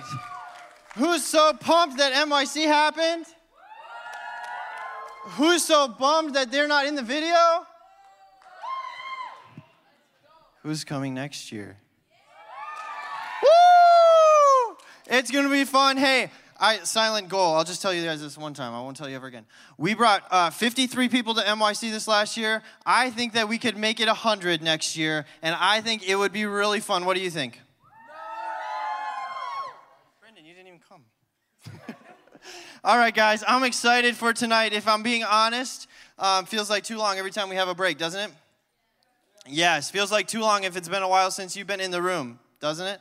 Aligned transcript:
right. 0.00 0.20
Who's 0.96 1.24
so 1.24 1.52
pumped 1.52 1.98
that 1.98 2.12
MYC 2.12 2.66
happened? 2.66 3.26
Who's 5.32 5.64
so 5.64 5.88
bummed 5.88 6.34
that 6.34 6.50
they're 6.50 6.68
not 6.68 6.86
in 6.86 6.94
the 6.94 7.02
video? 7.02 7.66
Who's 10.62 10.84
coming 10.84 11.14
next 11.14 11.52
year? 11.52 11.76
Woo! 13.42 14.76
It's 15.06 15.30
gonna 15.30 15.50
be 15.50 15.64
fun. 15.64 15.96
Hey, 15.96 16.30
I 16.58 16.78
silent 16.78 17.28
goal. 17.28 17.54
I'll 17.54 17.64
just 17.64 17.80
tell 17.80 17.94
you 17.94 18.04
guys 18.04 18.20
this 18.20 18.36
one 18.36 18.54
time. 18.54 18.74
I 18.74 18.80
won't 18.80 18.96
tell 18.96 19.08
you 19.08 19.16
ever 19.16 19.28
again. 19.28 19.46
We 19.76 19.94
brought 19.94 20.24
uh, 20.30 20.50
53 20.50 21.08
people 21.08 21.34
to 21.34 21.42
MYC 21.42 21.92
this 21.92 22.08
last 22.08 22.36
year. 22.36 22.62
I 22.84 23.10
think 23.10 23.34
that 23.34 23.48
we 23.48 23.58
could 23.58 23.76
make 23.76 24.00
it 24.00 24.08
100 24.08 24.62
next 24.62 24.96
year, 24.96 25.26
and 25.42 25.54
I 25.58 25.80
think 25.80 26.08
it 26.08 26.16
would 26.16 26.32
be 26.32 26.46
really 26.46 26.80
fun. 26.80 27.04
What 27.04 27.16
do 27.16 27.22
you 27.22 27.30
think? 27.30 27.60
Brendan, 30.20 30.44
you 30.44 30.54
didn't 30.54 30.68
even 30.68 30.80
come. 30.88 31.04
All 32.88 32.96
right, 32.96 33.14
guys, 33.14 33.44
I'm 33.46 33.64
excited 33.64 34.16
for 34.16 34.32
tonight. 34.32 34.72
If 34.72 34.88
I'm 34.88 35.02
being 35.02 35.22
honest, 35.22 35.88
um, 36.18 36.46
feels 36.46 36.70
like 36.70 36.84
too 36.84 36.96
long 36.96 37.18
every 37.18 37.30
time 37.30 37.50
we 37.50 37.56
have 37.56 37.68
a 37.68 37.74
break, 37.74 37.98
doesn't 37.98 38.18
it? 38.18 38.30
Yes, 39.46 39.90
feels 39.90 40.10
like 40.10 40.26
too 40.26 40.40
long 40.40 40.64
if 40.64 40.74
it's 40.74 40.88
been 40.88 41.02
a 41.02 41.08
while 41.08 41.30
since 41.30 41.54
you've 41.54 41.66
been 41.66 41.80
in 41.80 41.90
the 41.90 42.00
room, 42.00 42.38
doesn't 42.60 42.86
it? 42.86 42.98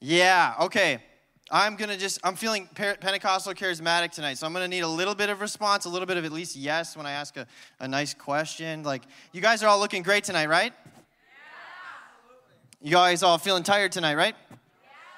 Yeah, 0.00 0.54
okay. 0.60 1.02
I'm 1.50 1.76
gonna 1.76 1.98
just, 1.98 2.20
I'm 2.24 2.36
feeling 2.36 2.70
Pentecostal 2.74 3.52
charismatic 3.52 4.12
tonight, 4.12 4.38
so 4.38 4.46
I'm 4.46 4.54
gonna 4.54 4.66
need 4.66 4.80
a 4.80 4.88
little 4.88 5.14
bit 5.14 5.28
of 5.28 5.42
response, 5.42 5.84
a 5.84 5.90
little 5.90 6.06
bit 6.06 6.16
of 6.16 6.24
at 6.24 6.32
least 6.32 6.56
yes 6.56 6.96
when 6.96 7.04
I 7.04 7.10
ask 7.10 7.36
a, 7.36 7.46
a 7.80 7.86
nice 7.86 8.14
question. 8.14 8.82
Like, 8.82 9.02
you 9.34 9.42
guys 9.42 9.62
are 9.62 9.66
all 9.66 9.78
looking 9.78 10.02
great 10.02 10.24
tonight, 10.24 10.48
right? 10.48 10.72
Yeah. 12.80 12.88
You 12.88 12.92
guys 12.92 13.22
all 13.22 13.36
feeling 13.36 13.62
tired 13.62 13.92
tonight, 13.92 14.14
right? 14.14 14.34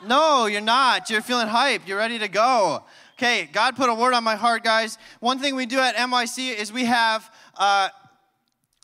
No, 0.04 0.46
you're 0.46 0.60
not. 0.60 1.10
You're 1.10 1.22
feeling 1.22 1.46
hype. 1.46 1.86
You're 1.86 1.98
ready 1.98 2.18
to 2.18 2.26
go. 2.26 2.82
Okay, 3.22 3.48
God 3.52 3.76
put 3.76 3.88
a 3.88 3.94
word 3.94 4.14
on 4.14 4.24
my 4.24 4.34
heart, 4.34 4.64
guys. 4.64 4.98
One 5.20 5.38
thing 5.38 5.54
we 5.54 5.64
do 5.64 5.78
at 5.78 5.94
MYC 5.94 6.56
is 6.56 6.72
we 6.72 6.86
have 6.86 7.32
uh, 7.56 7.88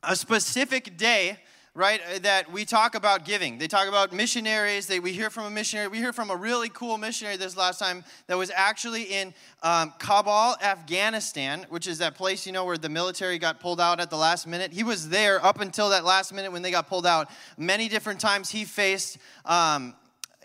a 0.05 0.14
specific 0.14 0.97
day 0.97 1.39
right, 1.78 2.00
that 2.22 2.50
we 2.53 2.64
talk 2.64 2.94
about 2.94 3.25
giving. 3.25 3.59
They 3.59 3.66
talk 3.66 3.89
about 3.89 4.12
missionaries. 4.12 4.86
They, 4.86 5.00
we 5.00 5.12
hear 5.12 5.28
from 5.28 5.47
a 5.47 5.50
missionary. 5.50 5.89
We 5.89 5.98
hear 5.98 6.12
from 6.12 6.31
a 6.31 6.36
really 6.36 6.69
cool 6.69 6.98
missionary 6.98 7.36
this 7.36 7.56
last 7.56 7.78
time 7.78 8.05
that 8.27 8.36
was 8.36 8.53
actually 8.55 9.05
in 9.05 9.34
um, 9.64 9.92
Kabul, 9.98 10.56
Afghanistan, 10.62 11.66
which 11.69 11.86
is 11.86 11.98
that 11.98 12.14
place, 12.14 12.47
you 12.47 12.53
know, 12.53 12.64
where 12.64 12.78
the 12.78 12.89
military 12.89 13.39
got 13.39 13.59
pulled 13.59 13.81
out 13.81 13.98
at 13.98 14.09
the 14.11 14.16
last 14.16 14.47
minute. 14.47 14.72
He 14.72 14.84
was 14.84 15.09
there 15.09 15.44
up 15.44 15.61
until 15.61 15.91
that 15.91 16.05
last 16.05 16.33
minute 16.33 16.53
when 16.53 16.62
they 16.62 16.70
got 16.70 16.89
pulled 16.89 17.06
out. 17.06 17.28
Many 17.56 17.89
different 17.89 18.20
times 18.20 18.50
he 18.50 18.64
faced 18.64 19.19
um, 19.44 19.94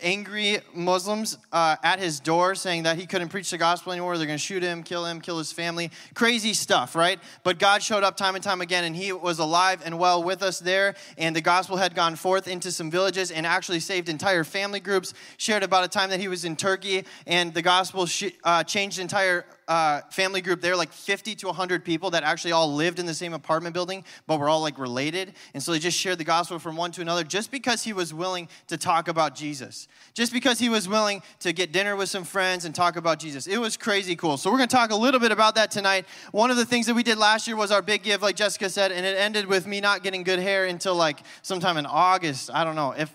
angry 0.02 0.58
Muslims 0.74 1.38
uh, 1.52 1.76
at 1.82 1.98
his 1.98 2.20
door 2.20 2.54
saying 2.54 2.82
that 2.82 2.98
he 2.98 3.06
couldn't 3.06 3.28
preach 3.28 3.50
the 3.50 3.58
gospel 3.58 3.92
anymore. 3.92 4.16
They're 4.18 4.26
going 4.26 4.38
to 4.38 4.42
shoot 4.44 4.62
him, 4.62 4.82
kill 4.82 5.04
him, 5.06 5.20
kill 5.20 5.38
his 5.38 5.52
family. 5.52 5.90
Crazy 6.14 6.52
stuff, 6.52 6.94
right? 6.94 7.18
But 7.42 7.58
God 7.58 7.82
showed 7.82 8.02
up 8.02 8.16
time 8.16 8.34
and 8.34 8.42
time 8.42 8.60
again, 8.60 8.84
and 8.84 8.94
he 8.94 9.12
was 9.12 9.38
alive 9.38 9.82
and 9.84 9.98
well 9.98 10.22
with 10.22 10.42
us 10.42 10.58
there. 10.58 10.94
And 11.16 11.34
the 11.34 11.40
gospel 11.40 11.76
had 11.76 11.94
gone 11.94 12.16
forth 12.16 12.48
into 12.48 12.72
some 12.72 12.90
villages 12.90 13.30
and 13.30 13.46
actually 13.46 13.80
saved 13.80 14.08
entire 14.08 14.44
family 14.44 14.80
groups. 14.80 15.14
Shared 15.36 15.62
about 15.62 15.84
a 15.84 15.88
time 15.88 16.10
that 16.10 16.20
he 16.20 16.28
was 16.28 16.44
in 16.44 16.56
Turkey, 16.56 17.04
and 17.26 17.54
the 17.54 17.62
gospel 17.62 18.06
sh- 18.06 18.32
uh, 18.42 18.64
changed 18.64 18.98
entire 18.98 19.46
uh, 19.68 20.02
family 20.10 20.40
group 20.40 20.60
there, 20.60 20.76
like 20.76 20.92
50 20.92 21.34
to 21.36 21.46
100 21.46 21.84
people 21.84 22.10
that 22.10 22.22
actually 22.22 22.52
all 22.52 22.74
lived 22.74 22.98
in 22.98 23.06
the 23.06 23.14
same 23.14 23.32
apartment 23.32 23.74
building, 23.74 24.04
but 24.26 24.38
were 24.38 24.48
all 24.48 24.60
like 24.60 24.78
related. 24.78 25.34
And 25.54 25.62
so 25.62 25.72
they 25.72 25.78
just 25.78 25.98
shared 25.98 26.18
the 26.18 26.24
gospel 26.24 26.58
from 26.58 26.76
one 26.76 26.92
to 26.92 27.00
another 27.00 27.24
just 27.24 27.50
because 27.50 27.82
he 27.82 27.92
was 27.92 28.12
willing 28.12 28.48
to 28.68 28.76
talk 28.76 29.08
about 29.08 29.34
Jesus. 29.34 29.88
Just 30.12 30.32
because 30.32 30.58
he 30.58 30.68
was 30.68 30.88
willing 30.88 31.22
to 31.40 31.52
get 31.52 31.72
dinner 31.72 31.96
with 31.96 32.08
some 32.08 32.24
friends 32.24 32.64
and 32.64 32.74
talk 32.74 32.96
about 32.96 33.18
Jesus. 33.18 33.46
It 33.46 33.58
was 33.58 33.76
crazy 33.76 34.16
cool. 34.16 34.36
So 34.36 34.50
we're 34.50 34.58
going 34.58 34.68
to 34.68 34.76
talk 34.76 34.90
a 34.90 34.96
little 34.96 35.20
bit 35.20 35.32
about 35.32 35.54
that 35.56 35.70
tonight. 35.70 36.06
One 36.32 36.50
of 36.50 36.56
the 36.56 36.66
things 36.66 36.86
that 36.86 36.94
we 36.94 37.02
did 37.02 37.18
last 37.18 37.46
year 37.46 37.56
was 37.56 37.70
our 37.70 37.82
big 37.82 38.02
give, 38.02 38.22
like 38.22 38.36
Jessica 38.36 38.68
said, 38.68 38.92
and 38.92 39.04
it 39.04 39.16
ended 39.16 39.46
with 39.46 39.66
me 39.66 39.80
not 39.80 40.02
getting 40.02 40.22
good 40.22 40.38
hair 40.38 40.66
until 40.66 40.94
like 40.94 41.20
sometime 41.42 41.76
in 41.76 41.86
August. 41.86 42.50
I 42.52 42.64
don't 42.64 42.76
know. 42.76 42.92
If 42.92 43.12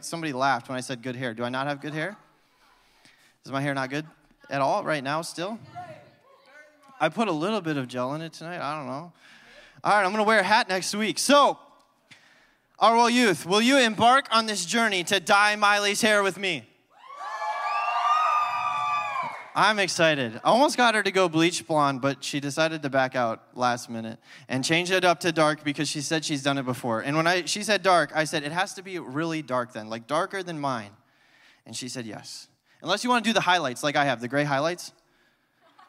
somebody 0.00 0.32
laughed 0.32 0.68
when 0.68 0.78
I 0.78 0.80
said 0.80 1.02
good 1.02 1.16
hair. 1.16 1.34
Do 1.34 1.44
I 1.44 1.48
not 1.48 1.66
have 1.66 1.80
good 1.80 1.94
hair? 1.94 2.16
Is 3.44 3.52
my 3.52 3.60
hair 3.60 3.74
not 3.74 3.90
good 3.90 4.06
at 4.48 4.60
all 4.60 4.84
right 4.84 5.02
now 5.02 5.22
still? 5.22 5.58
I 7.00 7.08
put 7.08 7.28
a 7.28 7.32
little 7.32 7.62
bit 7.62 7.78
of 7.78 7.88
gel 7.88 8.14
in 8.14 8.20
it 8.20 8.34
tonight. 8.34 8.60
I 8.60 8.76
don't 8.76 8.86
know. 8.86 9.12
All 9.82 9.92
right, 9.92 10.04
I'm 10.04 10.12
going 10.12 10.22
to 10.22 10.28
wear 10.28 10.40
a 10.40 10.44
hat 10.44 10.68
next 10.68 10.94
week. 10.94 11.18
So, 11.18 11.58
our 12.78 12.94
Arwell 12.94 13.10
Youth, 13.10 13.46
will 13.46 13.62
you 13.62 13.78
embark 13.78 14.26
on 14.30 14.44
this 14.44 14.66
journey 14.66 15.02
to 15.04 15.18
dye 15.18 15.56
Miley's 15.56 16.02
hair 16.02 16.22
with 16.22 16.38
me? 16.38 16.66
I'm 19.54 19.78
excited. 19.78 20.36
I 20.44 20.50
almost 20.50 20.76
got 20.76 20.94
her 20.94 21.02
to 21.02 21.10
go 21.10 21.28
bleach 21.28 21.66
blonde, 21.66 22.00
but 22.00 22.22
she 22.22 22.38
decided 22.38 22.82
to 22.82 22.90
back 22.90 23.16
out 23.16 23.42
last 23.54 23.90
minute 23.90 24.18
and 24.48 24.64
change 24.64 24.90
it 24.90 25.04
up 25.04 25.20
to 25.20 25.32
dark 25.32 25.64
because 25.64 25.88
she 25.88 26.02
said 26.02 26.24
she's 26.24 26.42
done 26.42 26.56
it 26.56 26.64
before. 26.64 27.00
And 27.00 27.16
when 27.16 27.26
I, 27.26 27.46
she 27.46 27.62
said 27.62 27.82
dark, 27.82 28.12
I 28.14 28.24
said, 28.24 28.44
it 28.44 28.52
has 28.52 28.74
to 28.74 28.82
be 28.82 28.98
really 28.98 29.42
dark 29.42 29.72
then, 29.72 29.88
like 29.88 30.06
darker 30.06 30.42
than 30.42 30.60
mine. 30.60 30.90
And 31.66 31.74
she 31.74 31.88
said 31.88 32.06
yes. 32.06 32.48
Unless 32.82 33.02
you 33.04 33.10
want 33.10 33.24
to 33.24 33.28
do 33.28 33.34
the 33.34 33.40
highlights 33.40 33.82
like 33.82 33.96
I 33.96 34.04
have, 34.04 34.20
the 34.20 34.28
gray 34.28 34.44
highlights. 34.44 34.92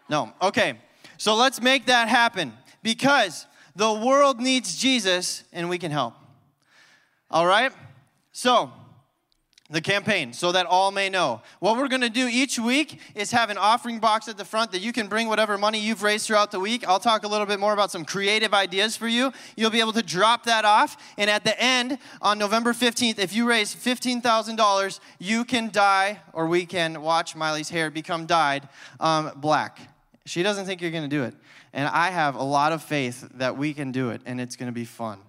No. 0.10 0.34
Okay. 0.42 0.78
So 1.22 1.36
let's 1.36 1.62
make 1.62 1.86
that 1.86 2.08
happen 2.08 2.52
because 2.82 3.46
the 3.76 3.94
world 3.94 4.42
needs 4.42 4.76
Jesus 4.76 5.44
and 5.54 5.70
we 5.70 5.78
can 5.78 5.92
help. 5.92 6.16
All 7.30 7.46
right? 7.46 7.72
So, 8.32 8.72
the 9.70 9.82
campaign, 9.82 10.34
so 10.34 10.52
that 10.52 10.66
all 10.66 10.90
may 10.90 11.10
know. 11.10 11.44
What 11.60 11.78
we're 11.78 11.90
gonna 11.90 12.10
do 12.10 12.28
each 12.28 12.58
week 12.58 13.00
is 13.14 13.30
have 13.34 13.52
an 13.52 13.60
offering 13.60 14.00
box 14.00 14.30
at 14.30 14.38
the 14.40 14.44
front 14.44 14.72
that 14.72 14.82
you 14.82 14.92
can 14.92 15.06
bring 15.06 15.28
whatever 15.28 15.60
money 15.60 15.80
you've 15.80 16.02
raised 16.02 16.26
throughout 16.26 16.50
the 16.50 16.60
week. 16.60 16.88
I'll 16.88 17.00
talk 17.00 17.24
a 17.24 17.28
little 17.28 17.46
bit 17.46 17.60
more 17.60 17.74
about 17.74 17.92
some 17.92 18.04
creative 18.04 18.56
ideas 18.56 18.98
for 18.98 19.08
you. 19.08 19.32
You'll 19.56 19.70
be 19.70 19.80
able 19.80 19.94
to 19.94 20.02
drop 20.02 20.46
that 20.46 20.66
off, 20.66 20.98
and 21.20 21.30
at 21.30 21.44
the 21.44 21.62
end, 21.62 22.00
on 22.24 22.40
November 22.40 22.74
15th, 22.74 23.20
if 23.20 23.32
you 23.32 23.48
raise 23.48 23.76
$15,000, 23.76 25.00
you 25.20 25.46
can 25.46 25.70
dye, 25.70 26.20
or 26.34 26.48
we 26.48 26.66
can 26.66 27.00
watch 27.04 27.36
Miley's 27.36 27.70
hair 27.70 27.92
become 27.92 28.26
dyed 28.26 28.68
um, 29.00 29.34
black. 29.36 29.91
She 30.26 30.44
doesn't 30.44 30.66
think 30.66 30.82
you're 30.82 30.92
going 30.92 31.10
to 31.10 31.10
do 31.10 31.24
it. 31.24 31.34
And 31.74 31.88
I 31.88 32.12
have 32.12 32.36
a 32.36 32.44
lot 32.44 32.74
of 32.74 32.84
faith 32.84 33.28
that 33.36 33.58
we 33.58 33.74
can 33.74 33.92
do 33.92 34.10
it 34.10 34.22
and 34.26 34.40
it's 34.40 34.56
going 34.56 34.68
to 34.68 34.74
be 34.74 34.86
fun. 34.86 35.20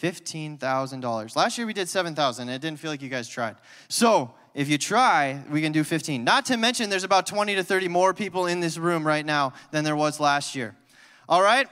$15,000. 0.00 1.36
Last 1.36 1.58
year 1.58 1.66
we 1.66 1.72
did 1.72 1.88
7,000 1.88 2.48
and 2.48 2.54
it 2.54 2.60
didn't 2.60 2.80
feel 2.80 2.90
like 2.90 3.02
you 3.02 3.08
guys 3.08 3.28
tried. 3.28 3.56
So, 3.88 4.34
if 4.54 4.68
you 4.68 4.76
try, 4.76 5.42
we 5.50 5.62
can 5.62 5.72
do 5.72 5.82
15. 5.82 6.24
Not 6.24 6.44
to 6.46 6.58
mention 6.58 6.90
there's 6.90 7.04
about 7.04 7.26
20 7.26 7.54
to 7.54 7.64
30 7.64 7.88
more 7.88 8.12
people 8.12 8.46
in 8.46 8.60
this 8.60 8.76
room 8.76 9.06
right 9.06 9.24
now 9.24 9.54
than 9.70 9.84
there 9.84 9.96
was 9.96 10.20
last 10.20 10.54
year. 10.54 10.76
All 11.28 11.40
right? 11.40 11.68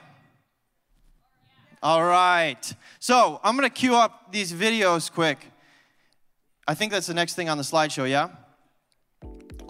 All 1.82 2.02
right. 2.02 2.74
So, 3.00 3.40
I'm 3.42 3.56
going 3.56 3.68
to 3.68 3.74
queue 3.74 3.96
up 3.96 4.32
these 4.32 4.52
videos 4.52 5.12
quick. 5.12 5.38
I 6.66 6.74
think 6.74 6.92
that's 6.92 7.06
the 7.06 7.14
next 7.14 7.34
thing 7.34 7.48
on 7.48 7.58
the 7.58 7.64
slideshow, 7.64 8.08
yeah? 8.08 8.28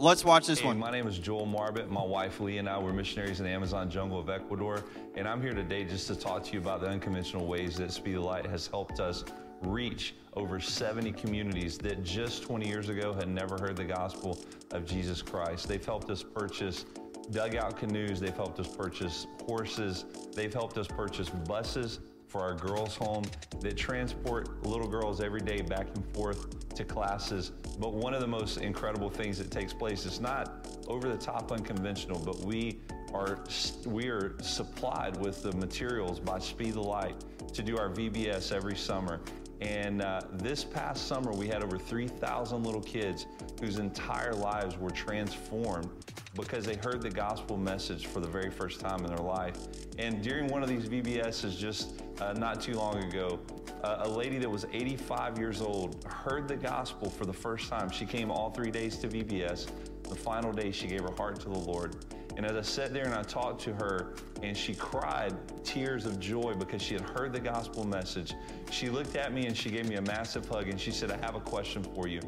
Let's 0.01 0.25
watch 0.25 0.47
this 0.47 0.61
hey, 0.61 0.67
one. 0.67 0.79
My 0.79 0.91
name 0.91 1.07
is 1.07 1.19
Joel 1.19 1.47
Marbit. 1.47 1.91
My 1.91 2.03
wife 2.03 2.41
Lee 2.41 2.57
and 2.57 2.67
I 2.67 2.79
were 2.79 2.91
missionaries 2.91 3.39
in 3.39 3.45
the 3.45 3.53
Amazon 3.53 3.91
jungle 3.91 4.19
of 4.19 4.31
Ecuador, 4.31 4.83
and 5.15 5.29
I'm 5.29 5.43
here 5.43 5.53
today 5.53 5.85
just 5.85 6.07
to 6.07 6.17
talk 6.17 6.43
to 6.45 6.53
you 6.55 6.59
about 6.59 6.81
the 6.81 6.87
unconventional 6.87 7.47
ways 7.47 7.77
that 7.77 7.93
Speed 7.93 8.15
the 8.15 8.21
Light 8.23 8.47
has 8.47 8.67
helped 8.67 8.99
us 8.99 9.27
reach 9.61 10.15
over 10.33 10.59
70 10.59 11.13
communities 11.13 11.77
that 11.77 12.03
just 12.03 12.43
20 12.45 12.67
years 12.67 12.89
ago 12.89 13.13
had 13.13 13.29
never 13.29 13.59
heard 13.59 13.77
the 13.77 13.85
gospel 13.85 14.43
of 14.71 14.87
Jesus 14.87 15.21
Christ. 15.21 15.69
They've 15.69 15.85
helped 15.85 16.09
us 16.09 16.23
purchase 16.23 16.87
dugout 17.31 17.77
canoes, 17.77 18.21
they've 18.21 18.35
helped 18.35 18.59
us 18.59 18.75
purchase 18.75 19.27
horses, 19.45 20.07
they've 20.35 20.55
helped 20.55 20.79
us 20.79 20.87
purchase 20.87 21.29
buses 21.29 21.99
for 22.31 22.41
our 22.41 22.55
girls' 22.55 22.95
home 22.95 23.25
that 23.61 23.77
transport 23.77 24.65
little 24.65 24.87
girls 24.87 25.21
every 25.21 25.41
day 25.41 25.61
back 25.61 25.89
and 25.95 26.15
forth 26.15 26.75
to 26.75 26.85
classes. 26.85 27.51
But 27.79 27.93
one 27.93 28.15
of 28.15 28.21
the 28.21 28.27
most 28.27 28.59
incredible 28.59 29.11
things 29.11 29.37
that 29.39 29.51
takes 29.51 29.73
place 29.73 30.07
is 30.07 30.21
not 30.21 30.67
over 30.87 31.09
the 31.09 31.19
top 31.19 31.51
unconventional, 31.51 32.21
but 32.25 32.39
we 32.45 32.81
are 33.13 33.39
we 33.85 34.09
are 34.09 34.37
supplied 34.41 35.17
with 35.17 35.43
the 35.43 35.53
materials 35.53 36.21
by 36.21 36.39
Speed 36.39 36.75
the 36.75 36.81
Light 36.81 37.17
to 37.53 37.63
do 37.63 37.77
our 37.77 37.91
VBS 37.91 38.53
every 38.53 38.77
summer. 38.77 39.21
And 39.61 40.01
uh, 40.01 40.23
this 40.33 40.65
past 40.65 41.07
summer, 41.07 41.33
we 41.33 41.47
had 41.47 41.63
over 41.63 41.77
3,000 41.77 42.63
little 42.63 42.81
kids 42.81 43.27
whose 43.61 43.79
entire 43.79 44.33
lives 44.33 44.79
were 44.79 44.91
transformed 44.91 45.91
because 46.35 46.65
they 46.65 46.77
heard 46.77 47.03
the 47.03 47.11
gospel 47.11 47.59
message 47.59 48.07
for 48.07 48.21
the 48.21 48.29
very 48.29 48.51
first 48.51 48.81
time 48.81 49.05
in 49.05 49.09
their 49.09 49.25
life. 49.25 49.59
And 49.99 50.23
during 50.23 50.47
one 50.47 50.63
of 50.63 50.69
these 50.69 50.89
VBSs 50.89 51.59
just 51.59 52.01
uh, 52.21 52.33
not 52.35 52.61
too 52.61 52.75
long 52.75 53.03
ago, 53.05 53.39
uh, 53.83 54.01
a 54.01 54.09
lady 54.09 54.39
that 54.39 54.51
was 54.51 54.67
85 54.73 55.39
years 55.39 55.61
old 55.61 56.05
heard 56.05 56.47
the 56.49 56.57
gospel 56.57 57.09
for 57.11 57.25
the 57.25 57.33
first 57.33 57.69
time. 57.69 57.91
She 57.91 58.05
came 58.05 58.31
all 58.31 58.51
three 58.51 58.71
days 58.71 58.97
to 58.99 59.09
VBS. 59.09 59.69
The 60.03 60.17
final 60.17 60.53
day, 60.53 60.71
she 60.71 60.87
gave 60.87 61.03
her 61.03 61.15
heart 61.17 61.41
to 61.41 61.49
the 61.49 61.59
Lord. 61.59 61.97
And 62.37 62.47
as 62.47 62.57
I 62.57 62.63
sat 62.63 62.93
there 62.93 63.05
and 63.05 63.15
I 63.15 63.23
talked 63.23 63.61
to 63.63 63.75
her, 63.75 64.15
and 64.43 64.57
she 64.57 64.75
cried 64.75 65.35
tears 65.65 66.07
of 66.07 66.19
joy 66.19 66.55
because 66.55 66.83
she 66.83 66.95
had 66.95 67.03
heard 67.03 67.33
the 67.33 67.41
gospel 67.41 67.85
message, 67.87 68.35
she 68.71 68.89
looked 68.89 69.17
at 69.17 69.33
me 69.33 69.47
and 69.47 69.57
she 69.57 69.71
gave 69.71 69.89
me 69.89 69.97
a 69.97 70.03
massive 70.03 70.49
hug 70.49 70.69
and 70.69 70.81
she 70.81 70.91
said, 70.91 71.11
I 71.11 71.17
have 71.19 71.35
a 71.35 71.41
question 71.41 71.83
for 71.83 72.09
you. 72.09 72.21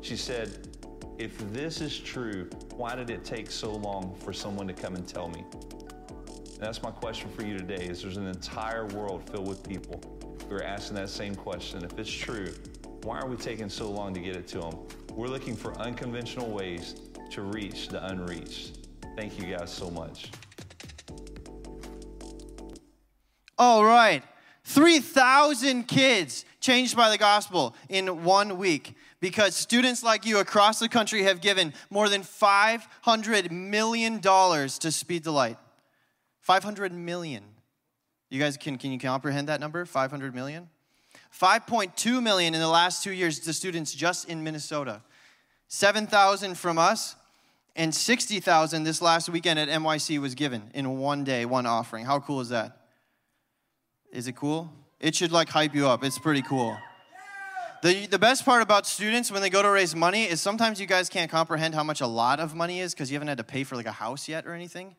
She 0.00 0.16
said, 0.16 0.68
if 1.18 1.36
this 1.52 1.80
is 1.80 1.98
true, 1.98 2.48
why 2.76 2.94
did 2.96 3.10
it 3.10 3.24
take 3.24 3.50
so 3.50 3.72
long 3.72 4.14
for 4.16 4.32
someone 4.32 4.66
to 4.66 4.72
come 4.72 4.94
and 4.94 5.06
tell 5.06 5.28
me? 5.28 5.44
And 6.60 6.66
that's 6.66 6.82
my 6.82 6.90
question 6.90 7.30
for 7.30 7.42
you 7.42 7.56
today 7.56 7.86
is 7.86 8.02
there's 8.02 8.18
an 8.18 8.26
entire 8.26 8.84
world 8.84 9.26
filled 9.30 9.48
with 9.48 9.66
people 9.66 9.98
who 10.46 10.56
are 10.56 10.62
asking 10.62 10.96
that 10.96 11.08
same 11.08 11.34
question. 11.34 11.82
If 11.82 11.98
it's 11.98 12.10
true, 12.10 12.52
why 13.02 13.18
are 13.18 13.26
we 13.26 13.38
taking 13.38 13.70
so 13.70 13.90
long 13.90 14.12
to 14.12 14.20
get 14.20 14.36
it 14.36 14.46
to 14.48 14.60
them? 14.60 14.78
We're 15.14 15.28
looking 15.28 15.56
for 15.56 15.74
unconventional 15.78 16.50
ways 16.50 16.96
to 17.30 17.40
reach 17.40 17.88
the 17.88 18.06
unreached. 18.08 18.88
Thank 19.16 19.40
you 19.40 19.56
guys 19.56 19.72
so 19.72 19.90
much. 19.90 20.32
All 23.56 23.82
right. 23.82 24.22
3,000 24.64 25.84
kids 25.84 26.44
changed 26.60 26.94
by 26.94 27.08
the 27.08 27.16
gospel 27.16 27.74
in 27.88 28.22
one 28.22 28.58
week 28.58 28.96
because 29.20 29.56
students 29.56 30.02
like 30.02 30.26
you 30.26 30.40
across 30.40 30.78
the 30.78 30.90
country 30.90 31.22
have 31.22 31.40
given 31.40 31.72
more 31.88 32.10
than 32.10 32.20
$500 32.20 33.50
million 33.50 34.20
to 34.20 34.92
Speed 34.92 35.24
the 35.24 35.32
Light. 35.32 35.56
500 36.50 36.92
million. 36.92 37.44
You 38.28 38.40
guys 38.40 38.56
can, 38.56 38.76
can 38.76 38.90
you 38.90 38.98
comprehend 38.98 39.48
that 39.48 39.60
number? 39.60 39.84
500 39.84 40.34
million? 40.34 40.68
5.2 41.32 42.20
million 42.20 42.54
in 42.54 42.60
the 42.60 42.66
last 42.66 43.04
two 43.04 43.12
years 43.12 43.38
to 43.38 43.52
students 43.52 43.94
just 43.94 44.28
in 44.28 44.42
Minnesota. 44.42 45.00
7,000 45.68 46.56
from 46.56 46.76
us, 46.76 47.14
and 47.76 47.94
60,000 47.94 48.82
this 48.82 49.00
last 49.00 49.28
weekend 49.28 49.60
at 49.60 49.68
MYC 49.68 50.18
was 50.18 50.34
given 50.34 50.72
in 50.74 50.98
one 50.98 51.22
day, 51.22 51.44
one 51.44 51.66
offering. 51.66 52.04
How 52.04 52.18
cool 52.18 52.40
is 52.40 52.48
that? 52.48 52.78
Is 54.10 54.26
it 54.26 54.34
cool? 54.34 54.72
It 54.98 55.14
should 55.14 55.30
like 55.30 55.50
hype 55.50 55.72
you 55.72 55.86
up. 55.86 56.02
It's 56.02 56.18
pretty 56.18 56.42
cool. 56.42 56.76
The, 57.84 58.08
the 58.08 58.18
best 58.18 58.44
part 58.44 58.60
about 58.60 58.88
students 58.88 59.30
when 59.30 59.40
they 59.40 59.50
go 59.50 59.62
to 59.62 59.70
raise 59.70 59.94
money 59.94 60.24
is 60.24 60.40
sometimes 60.40 60.80
you 60.80 60.86
guys 60.88 61.08
can't 61.08 61.30
comprehend 61.30 61.76
how 61.76 61.84
much 61.84 62.00
a 62.00 62.08
lot 62.08 62.40
of 62.40 62.56
money 62.56 62.80
is 62.80 62.92
because 62.92 63.08
you 63.08 63.14
haven't 63.14 63.28
had 63.28 63.38
to 63.38 63.44
pay 63.44 63.62
for 63.62 63.76
like 63.76 63.86
a 63.86 63.92
house 63.92 64.28
yet 64.28 64.48
or 64.48 64.52
anything. 64.52 64.96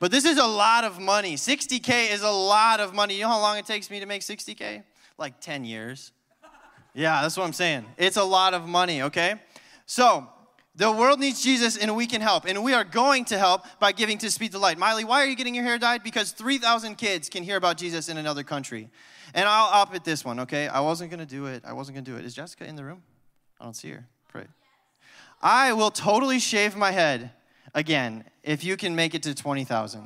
But 0.00 0.10
this 0.10 0.24
is 0.24 0.38
a 0.38 0.46
lot 0.46 0.84
of 0.84 0.98
money. 0.98 1.36
60K 1.36 2.10
is 2.10 2.22
a 2.22 2.30
lot 2.30 2.80
of 2.80 2.94
money. 2.94 3.14
You 3.14 3.22
know 3.22 3.28
how 3.28 3.40
long 3.40 3.58
it 3.58 3.66
takes 3.66 3.90
me 3.90 4.00
to 4.00 4.06
make 4.06 4.22
60K? 4.22 4.82
Like 5.18 5.40
10 5.40 5.64
years. 5.64 6.12
Yeah, 6.94 7.22
that's 7.22 7.36
what 7.36 7.44
I'm 7.44 7.52
saying. 7.52 7.84
It's 7.98 8.16
a 8.16 8.24
lot 8.24 8.54
of 8.54 8.66
money, 8.66 9.02
okay? 9.02 9.34
So, 9.86 10.26
the 10.74 10.90
world 10.90 11.20
needs 11.20 11.42
Jesus 11.42 11.76
and 11.76 11.94
we 11.94 12.06
can 12.06 12.22
help. 12.22 12.46
And 12.46 12.64
we 12.64 12.72
are 12.72 12.82
going 12.82 13.26
to 13.26 13.38
help 13.38 13.66
by 13.78 13.92
giving 13.92 14.16
to 14.18 14.30
Speed 14.30 14.52
the 14.52 14.58
Light. 14.58 14.78
Miley, 14.78 15.04
why 15.04 15.22
are 15.22 15.26
you 15.26 15.36
getting 15.36 15.54
your 15.54 15.64
hair 15.64 15.78
dyed? 15.78 16.02
Because 16.02 16.32
3,000 16.32 16.96
kids 16.96 17.28
can 17.28 17.42
hear 17.42 17.56
about 17.56 17.76
Jesus 17.76 18.08
in 18.08 18.16
another 18.16 18.42
country. 18.42 18.88
And 19.34 19.46
I'll 19.46 19.82
up 19.82 19.94
at 19.94 20.04
this 20.04 20.24
one, 20.24 20.40
okay? 20.40 20.66
I 20.66 20.80
wasn't 20.80 21.10
going 21.10 21.20
to 21.20 21.26
do 21.26 21.44
it. 21.46 21.62
I 21.66 21.74
wasn't 21.74 21.96
going 21.96 22.04
to 22.06 22.10
do 22.10 22.16
it. 22.16 22.24
Is 22.24 22.34
Jessica 22.34 22.64
in 22.64 22.74
the 22.74 22.84
room? 22.84 23.02
I 23.60 23.64
don't 23.64 23.76
see 23.76 23.90
her. 23.90 24.06
Pray. 24.28 24.46
I 25.42 25.74
will 25.74 25.90
totally 25.90 26.38
shave 26.38 26.74
my 26.74 26.90
head 26.90 27.32
again 27.74 28.24
if 28.42 28.64
you 28.64 28.76
can 28.76 28.94
make 28.94 29.14
it 29.14 29.22
to 29.24 29.34
20,000. 29.34 30.02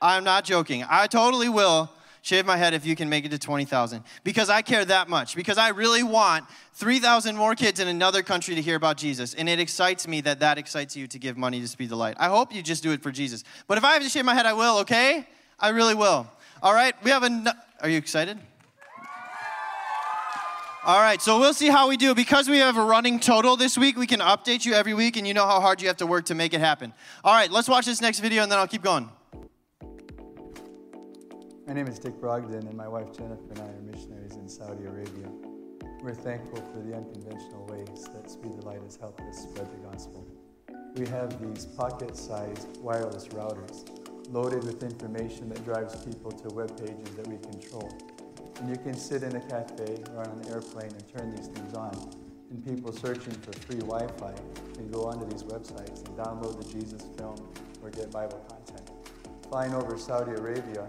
I'm 0.00 0.24
not 0.24 0.44
joking. 0.44 0.84
I 0.88 1.06
totally 1.06 1.48
will 1.48 1.90
shave 2.22 2.46
my 2.46 2.56
head 2.56 2.74
if 2.74 2.84
you 2.84 2.94
can 2.94 3.08
make 3.08 3.24
it 3.24 3.30
to 3.30 3.38
20,000 3.38 4.02
because 4.22 4.50
I 4.50 4.62
care 4.62 4.84
that 4.84 5.08
much. 5.08 5.34
Because 5.34 5.58
I 5.58 5.68
really 5.70 6.02
want 6.02 6.44
3,000 6.74 7.36
more 7.36 7.54
kids 7.54 7.80
in 7.80 7.88
another 7.88 8.22
country 8.22 8.54
to 8.54 8.62
hear 8.62 8.76
about 8.76 8.96
Jesus. 8.96 9.34
And 9.34 9.48
it 9.48 9.58
excites 9.58 10.06
me 10.06 10.20
that 10.22 10.40
that 10.40 10.58
excites 10.58 10.96
you 10.96 11.06
to 11.08 11.18
give 11.18 11.36
money 11.36 11.60
to 11.60 11.68
Speed 11.68 11.88
the 11.88 11.96
Light. 11.96 12.16
I 12.18 12.28
hope 12.28 12.54
you 12.54 12.62
just 12.62 12.82
do 12.82 12.92
it 12.92 13.02
for 13.02 13.10
Jesus. 13.10 13.44
But 13.66 13.78
if 13.78 13.84
I 13.84 13.94
have 13.94 14.02
to 14.02 14.08
shave 14.08 14.24
my 14.24 14.34
head, 14.34 14.46
I 14.46 14.52
will, 14.52 14.78
okay? 14.78 15.26
I 15.58 15.70
really 15.70 15.94
will. 15.94 16.26
All 16.62 16.74
right, 16.74 16.94
we 17.02 17.10
have 17.10 17.22
a. 17.22 17.56
Are 17.80 17.88
you 17.88 17.98
excited? 17.98 18.38
All 20.84 21.00
right, 21.00 21.20
so 21.20 21.40
we'll 21.40 21.54
see 21.54 21.68
how 21.68 21.88
we 21.88 21.96
do. 21.96 22.14
Because 22.14 22.48
we 22.48 22.58
have 22.58 22.76
a 22.76 22.84
running 22.84 23.18
total 23.18 23.56
this 23.56 23.76
week, 23.76 23.96
we 23.96 24.06
can 24.06 24.20
update 24.20 24.64
you 24.64 24.74
every 24.74 24.94
week, 24.94 25.16
and 25.16 25.26
you 25.26 25.34
know 25.34 25.44
how 25.44 25.60
hard 25.60 25.82
you 25.82 25.88
have 25.88 25.96
to 25.96 26.06
work 26.06 26.26
to 26.26 26.34
make 26.34 26.54
it 26.54 26.60
happen. 26.60 26.94
All 27.24 27.34
right, 27.34 27.50
let's 27.50 27.68
watch 27.68 27.84
this 27.84 28.00
next 28.00 28.20
video, 28.20 28.44
and 28.44 28.50
then 28.50 28.58
I'll 28.58 28.68
keep 28.68 28.82
going. 28.82 29.10
My 31.66 31.74
name 31.74 31.88
is 31.88 31.98
Dick 31.98 32.14
Brogden, 32.20 32.60
and 32.60 32.74
my 32.74 32.86
wife 32.86 33.12
Jennifer 33.12 33.42
and 33.50 33.58
I 33.58 33.64
are 33.64 33.80
missionaries 33.82 34.36
in 34.36 34.48
Saudi 34.48 34.84
Arabia. 34.84 35.28
We're 36.00 36.14
thankful 36.14 36.62
for 36.72 36.78
the 36.78 36.94
unconventional 36.94 37.66
ways 37.66 38.08
that 38.14 38.30
Speed 38.30 38.52
the 38.56 38.64
Light 38.64 38.80
has 38.82 38.96
helped 38.96 39.20
us 39.22 39.42
spread 39.42 39.68
the 39.72 39.88
gospel. 39.88 40.26
We 40.94 41.06
have 41.08 41.42
these 41.42 41.66
pocket 41.66 42.16
sized 42.16 42.78
wireless 42.80 43.26
routers 43.28 43.84
loaded 44.30 44.62
with 44.62 44.84
information 44.84 45.48
that 45.48 45.64
drives 45.64 45.96
people 46.04 46.30
to 46.30 46.48
web 46.54 46.70
pages 46.78 47.14
that 47.16 47.26
we 47.26 47.36
control. 47.38 47.90
And 48.58 48.68
you 48.68 48.76
can 48.76 48.94
sit 48.94 49.22
in 49.22 49.36
a 49.36 49.40
cafe 49.40 50.02
or 50.14 50.22
on 50.22 50.40
an 50.40 50.48
airplane 50.48 50.90
and 50.90 51.08
turn 51.16 51.34
these 51.34 51.46
things 51.48 51.74
on. 51.74 51.92
And 52.50 52.64
people 52.64 52.92
searching 52.92 53.34
for 53.34 53.52
free 53.66 53.78
Wi 53.78 54.06
Fi 54.18 54.34
can 54.74 54.90
go 54.90 55.04
onto 55.04 55.28
these 55.28 55.44
websites 55.44 56.04
and 56.06 56.16
download 56.16 56.58
the 56.60 56.72
Jesus 56.72 57.02
film 57.16 57.36
or 57.82 57.90
get 57.90 58.10
Bible 58.10 58.44
content. 58.48 58.90
Flying 59.48 59.74
over 59.74 59.96
Saudi 59.96 60.32
Arabia, 60.32 60.88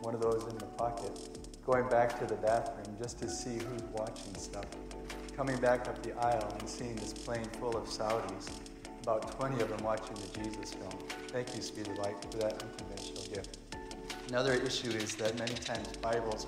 one 0.00 0.14
of 0.14 0.20
those 0.20 0.42
in 0.50 0.56
the 0.58 0.66
pocket, 0.66 1.38
going 1.66 1.88
back 1.88 2.18
to 2.18 2.26
the 2.26 2.40
bathroom 2.40 2.96
just 3.00 3.18
to 3.18 3.28
see 3.28 3.58
who's 3.58 3.82
watching 3.92 4.34
stuff, 4.36 4.64
coming 5.36 5.56
back 5.58 5.88
up 5.88 6.02
the 6.02 6.12
aisle 6.18 6.56
and 6.58 6.68
seeing 6.68 6.96
this 6.96 7.12
plane 7.12 7.44
full 7.60 7.76
of 7.76 7.84
Saudis, 7.84 8.48
about 9.02 9.38
20 9.38 9.60
of 9.60 9.68
them 9.68 9.82
watching 9.84 10.14
the 10.14 10.40
Jesus 10.40 10.74
film. 10.74 10.92
Thank 11.28 11.54
you, 11.54 11.62
Speed 11.62 11.86
the 11.86 12.00
Light, 12.00 12.16
for 12.30 12.38
that 12.38 12.62
unconventional 12.62 13.24
gift. 13.34 13.58
Another 14.28 14.54
issue 14.54 14.90
is 14.90 15.14
that 15.16 15.36
many 15.38 15.54
times 15.54 15.88
Bibles 16.00 16.46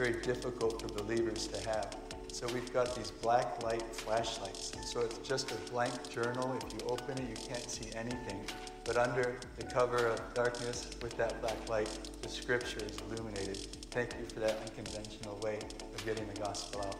very 0.00 0.22
difficult 0.22 0.80
for 0.80 0.88
believers 1.04 1.46
to 1.46 1.68
have. 1.68 1.94
So 2.32 2.46
we've 2.54 2.72
got 2.72 2.96
these 2.96 3.10
black 3.10 3.62
light 3.62 3.84
flashlights. 3.94 4.72
So 4.90 5.00
it's 5.00 5.18
just 5.18 5.50
a 5.50 5.56
blank 5.70 6.08
journal. 6.08 6.58
If 6.64 6.72
you 6.72 6.88
open 6.88 7.18
it, 7.18 7.28
you 7.28 7.36
can't 7.46 7.68
see 7.68 7.90
anything. 7.94 8.40
But 8.84 8.96
under 8.96 9.36
the 9.58 9.64
cover 9.64 10.06
of 10.06 10.18
darkness 10.32 10.88
with 11.02 11.18
that 11.18 11.38
black 11.42 11.68
light, 11.68 11.90
the 12.22 12.30
scripture 12.30 12.82
is 12.82 12.96
illuminated. 13.10 13.58
Thank 13.90 14.14
you 14.18 14.24
for 14.24 14.40
that 14.40 14.58
unconventional 14.62 15.38
way 15.42 15.58
of 15.94 16.06
getting 16.06 16.26
the 16.32 16.40
gospel 16.40 16.80
out. 16.80 16.96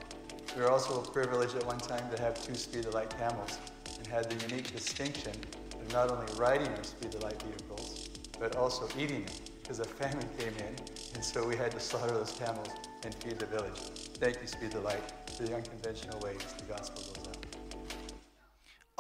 We 0.55 0.61
were 0.61 0.71
also 0.71 1.01
privileged 1.01 1.57
at 1.57 1.65
one 1.65 1.79
time 1.79 2.05
to 2.15 2.21
have 2.21 2.45
two 2.45 2.55
Speed 2.55 2.85
the 2.85 2.91
Light 2.91 3.17
camels 3.17 3.57
and 3.97 4.07
had 4.09 4.29
the 4.29 4.47
unique 4.47 4.75
distinction 4.75 5.33
of 5.73 5.91
not 5.95 6.11
only 6.11 6.31
riding 6.37 6.69
our 6.69 6.85
Speed 6.85 7.13
the 7.13 7.21
Light 7.25 7.43
vehicles, 7.45 8.11
but 8.39 8.57
also 8.57 8.87
eating 8.99 9.25
them 9.25 9.35
because 9.63 9.79
a 9.79 9.85
famine 9.85 10.29
came 10.37 10.53
in, 10.67 10.75
and 11.15 11.25
so 11.25 11.47
we 11.47 11.55
had 11.55 11.71
to 11.71 11.79
slaughter 11.79 12.13
those 12.13 12.33
camels 12.33 12.69
and 13.05 13.15
feed 13.15 13.39
the 13.39 13.47
village. 13.47 13.79
Thank 14.19 14.41
you, 14.41 14.47
Speed 14.47 14.73
the 14.73 14.81
Light, 14.81 15.03
for 15.35 15.45
the 15.45 15.55
unconventional 15.55 16.21
ways 16.21 16.43
the 16.59 16.65
gospel. 16.65 17.10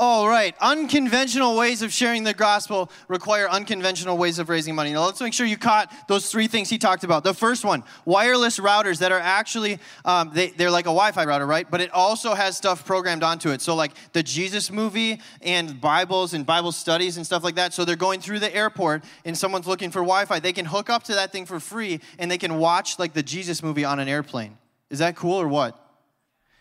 All 0.02 0.26
right, 0.26 0.54
unconventional 0.62 1.58
ways 1.58 1.82
of 1.82 1.92
sharing 1.92 2.24
the 2.24 2.32
gospel 2.32 2.90
require 3.08 3.46
unconventional 3.50 4.16
ways 4.16 4.38
of 4.38 4.48
raising 4.48 4.74
money. 4.74 4.94
Now, 4.94 5.04
let's 5.04 5.20
make 5.20 5.34
sure 5.34 5.44
you 5.44 5.58
caught 5.58 5.92
those 6.08 6.32
three 6.32 6.46
things 6.46 6.70
he 6.70 6.78
talked 6.78 7.04
about. 7.04 7.22
The 7.22 7.34
first 7.34 7.66
one, 7.66 7.84
wireless 8.06 8.58
routers 8.58 9.00
that 9.00 9.12
are 9.12 9.20
actually, 9.20 9.78
um, 10.06 10.30
they, 10.32 10.52
they're 10.52 10.70
like 10.70 10.86
a 10.86 10.88
Wi 10.88 11.12
Fi 11.12 11.26
router, 11.26 11.46
right? 11.46 11.70
But 11.70 11.82
it 11.82 11.90
also 11.90 12.32
has 12.32 12.56
stuff 12.56 12.86
programmed 12.86 13.22
onto 13.22 13.50
it. 13.50 13.60
So, 13.60 13.74
like 13.74 13.92
the 14.14 14.22
Jesus 14.22 14.70
movie 14.70 15.20
and 15.42 15.78
Bibles 15.78 16.32
and 16.32 16.46
Bible 16.46 16.72
studies 16.72 17.18
and 17.18 17.26
stuff 17.26 17.44
like 17.44 17.56
that. 17.56 17.74
So, 17.74 17.84
they're 17.84 17.94
going 17.94 18.22
through 18.22 18.38
the 18.38 18.56
airport 18.56 19.04
and 19.26 19.36
someone's 19.36 19.66
looking 19.66 19.90
for 19.90 19.98
Wi 19.98 20.24
Fi. 20.24 20.40
They 20.40 20.54
can 20.54 20.64
hook 20.64 20.88
up 20.88 21.02
to 21.04 21.14
that 21.16 21.30
thing 21.30 21.44
for 21.44 21.60
free 21.60 22.00
and 22.18 22.30
they 22.30 22.38
can 22.38 22.56
watch 22.56 22.98
like 22.98 23.12
the 23.12 23.22
Jesus 23.22 23.62
movie 23.62 23.84
on 23.84 24.00
an 24.00 24.08
airplane. 24.08 24.56
Is 24.88 25.00
that 25.00 25.14
cool 25.14 25.38
or 25.38 25.46
what? 25.46 25.89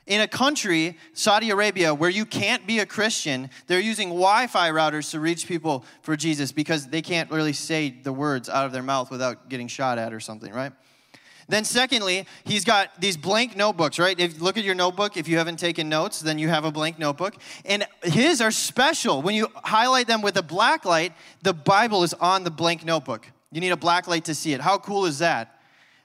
In 0.09 0.21
a 0.21 0.27
country, 0.27 0.97
Saudi 1.13 1.51
Arabia, 1.51 1.93
where 1.93 2.09
you 2.09 2.25
can't 2.25 2.65
be 2.65 2.79
a 2.79 2.85
Christian, 2.85 3.49
they're 3.67 3.79
using 3.79 4.09
Wi 4.09 4.47
Fi 4.47 4.71
routers 4.71 5.11
to 5.11 5.19
reach 5.19 5.47
people 5.47 5.85
for 6.01 6.17
Jesus 6.17 6.51
because 6.51 6.87
they 6.87 7.03
can't 7.03 7.29
really 7.31 7.53
say 7.53 7.91
the 7.91 8.11
words 8.11 8.49
out 8.49 8.65
of 8.65 8.71
their 8.71 8.83
mouth 8.83 9.11
without 9.11 9.49
getting 9.49 9.67
shot 9.67 9.99
at 9.99 10.11
or 10.11 10.19
something, 10.19 10.51
right? 10.51 10.73
Then, 11.47 11.63
secondly, 11.63 12.27
he's 12.43 12.65
got 12.65 12.99
these 12.99 13.17
blank 13.17 13.55
notebooks, 13.55 13.99
right? 13.99 14.19
If 14.19 14.41
look 14.41 14.57
at 14.57 14.63
your 14.63 14.75
notebook, 14.75 15.15
if 15.15 15.27
you 15.27 15.37
haven't 15.37 15.57
taken 15.57 15.89
notes, 15.89 16.21
then 16.21 16.39
you 16.39 16.49
have 16.49 16.65
a 16.65 16.71
blank 16.71 16.97
notebook. 16.99 17.35
And 17.65 17.87
his 18.03 18.41
are 18.41 18.51
special. 18.51 19.21
When 19.21 19.35
you 19.35 19.47
highlight 19.55 20.07
them 20.07 20.21
with 20.21 20.37
a 20.37 20.43
black 20.43 20.85
light, 20.85 21.13
the 21.43 21.53
Bible 21.53 22.03
is 22.03 22.15
on 22.15 22.43
the 22.43 22.51
blank 22.51 22.83
notebook. 22.83 23.27
You 23.51 23.61
need 23.61 23.71
a 23.71 23.77
black 23.77 24.07
light 24.07 24.25
to 24.25 24.35
see 24.35 24.53
it. 24.53 24.61
How 24.61 24.79
cool 24.79 25.05
is 25.05 25.19
that? 25.19 25.58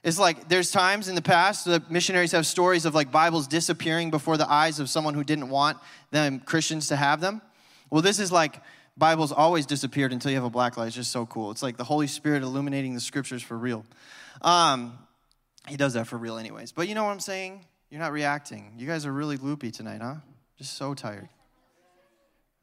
It's 0.05 0.19
like 0.19 0.47
there's 0.47 0.69
times 0.69 1.07
in 1.07 1.15
the 1.15 1.21
past 1.21 1.65
the 1.65 1.83
missionaries 1.89 2.31
have 2.33 2.45
stories 2.45 2.85
of 2.85 2.93
like 2.93 3.11
Bibles 3.11 3.47
disappearing 3.47 4.11
before 4.11 4.37
the 4.37 4.47
eyes 4.49 4.79
of 4.79 4.87
someone 4.87 5.15
who 5.15 5.23
didn't 5.23 5.49
want 5.49 5.79
them 6.11 6.39
Christians 6.41 6.89
to 6.89 6.95
have 6.95 7.21
them. 7.21 7.41
Well, 7.89 8.03
this 8.03 8.19
is 8.19 8.31
like 8.31 8.61
Bibles 8.95 9.31
always 9.31 9.65
disappeared 9.65 10.13
until 10.13 10.29
you 10.29 10.37
have 10.37 10.43
a 10.43 10.49
black 10.51 10.77
light. 10.77 10.87
It's 10.87 10.95
just 10.95 11.11
so 11.11 11.25
cool. 11.25 11.49
It's 11.49 11.63
like 11.63 11.75
the 11.75 11.83
Holy 11.83 12.05
Spirit 12.05 12.43
illuminating 12.43 12.93
the 12.93 12.99
scriptures 12.99 13.41
for 13.41 13.57
real. 13.57 13.83
Um, 14.43 14.95
he 15.67 15.75
does 15.75 15.93
that 15.93 16.05
for 16.05 16.17
real, 16.17 16.37
anyways. 16.37 16.71
But 16.71 16.87
you 16.87 16.93
know 16.93 17.03
what 17.03 17.09
I'm 17.09 17.19
saying? 17.19 17.65
You're 17.89 17.99
not 17.99 18.11
reacting. 18.11 18.73
You 18.77 18.85
guys 18.85 19.07
are 19.07 19.11
really 19.11 19.37
loopy 19.37 19.71
tonight, 19.71 20.01
huh? 20.03 20.17
Just 20.59 20.77
so 20.77 20.93
tired. 20.93 21.29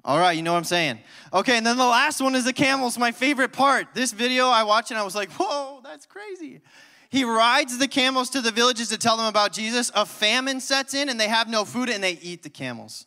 All 0.05 0.19
right, 0.19 0.37
you 0.37 0.43
know 0.43 0.53
what 0.53 0.59
I'm 0.59 0.65
saying. 0.65 1.01
Okay, 1.33 1.57
and 1.57 1.67
then 1.67 1.77
the 1.77 1.85
last 1.85 2.21
one 2.21 2.37
is 2.37 2.45
the 2.45 2.53
camels, 2.53 2.97
my 2.99 3.11
favorite 3.11 3.53
part. 3.53 3.89
This 3.95 4.13
video 4.13 4.47
I 4.47 4.63
watched 4.63 4.93
and 4.93 4.99
I 4.99 5.03
was 5.03 5.17
like, 5.17 5.31
whoa, 5.33 5.81
that's 5.83 6.07
crazy. 6.07 6.61
He 7.13 7.25
rides 7.25 7.77
the 7.77 7.89
camels 7.89 8.31
to 8.31 8.41
the 8.41 8.51
villages 8.51 8.89
to 8.89 8.97
tell 8.97 9.19
them 9.19 9.27
about 9.27 9.53
Jesus. 9.53 9.93
A 9.95 10.07
famine 10.07 10.61
sets 10.61 10.95
in 10.95 11.11
and 11.11 11.21
they 11.21 11.29
have 11.29 11.47
no 11.47 11.67
food 11.67 11.91
and 11.91 12.03
they 12.03 12.13
eat 12.23 12.43
the 12.43 12.49
camels. 12.49 13.07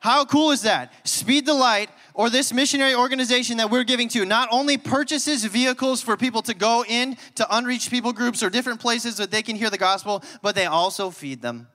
How 0.00 0.24
cool 0.24 0.50
is 0.50 0.62
that? 0.62 0.94
Speed 1.06 1.44
the 1.44 1.52
Light, 1.52 1.90
or 2.14 2.30
this 2.30 2.54
missionary 2.54 2.94
organization 2.94 3.58
that 3.58 3.70
we're 3.70 3.84
giving 3.84 4.08
to, 4.08 4.24
not 4.24 4.48
only 4.50 4.78
purchases 4.78 5.44
vehicles 5.44 6.00
for 6.00 6.16
people 6.16 6.40
to 6.42 6.54
go 6.54 6.86
in 6.88 7.18
to 7.34 7.46
unreached 7.54 7.90
people 7.90 8.14
groups 8.14 8.42
or 8.42 8.48
different 8.48 8.80
places 8.80 9.18
that 9.18 9.30
they 9.30 9.42
can 9.42 9.56
hear 9.56 9.68
the 9.68 9.76
gospel, 9.76 10.22
but 10.40 10.54
they 10.54 10.64
also 10.64 11.10
feed 11.10 11.42
them 11.42 11.68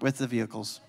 with 0.00 0.16
the 0.16 0.26
vehicles. 0.26 0.80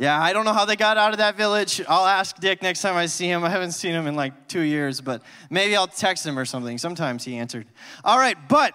Yeah, 0.00 0.18
I 0.18 0.32
don't 0.32 0.46
know 0.46 0.54
how 0.54 0.64
they 0.64 0.76
got 0.76 0.96
out 0.96 1.12
of 1.12 1.18
that 1.18 1.36
village. 1.36 1.82
I'll 1.86 2.06
ask 2.06 2.34
Dick 2.40 2.62
next 2.62 2.80
time 2.80 2.96
I 2.96 3.04
see 3.04 3.26
him. 3.26 3.44
I 3.44 3.50
haven't 3.50 3.72
seen 3.72 3.92
him 3.92 4.06
in 4.06 4.14
like 4.16 4.48
two 4.48 4.62
years, 4.62 5.02
but 5.02 5.20
maybe 5.50 5.76
I'll 5.76 5.86
text 5.86 6.24
him 6.24 6.38
or 6.38 6.46
something. 6.46 6.78
Sometimes 6.78 7.22
he 7.22 7.36
answered. 7.36 7.66
All 8.02 8.18
right, 8.18 8.38
but 8.48 8.72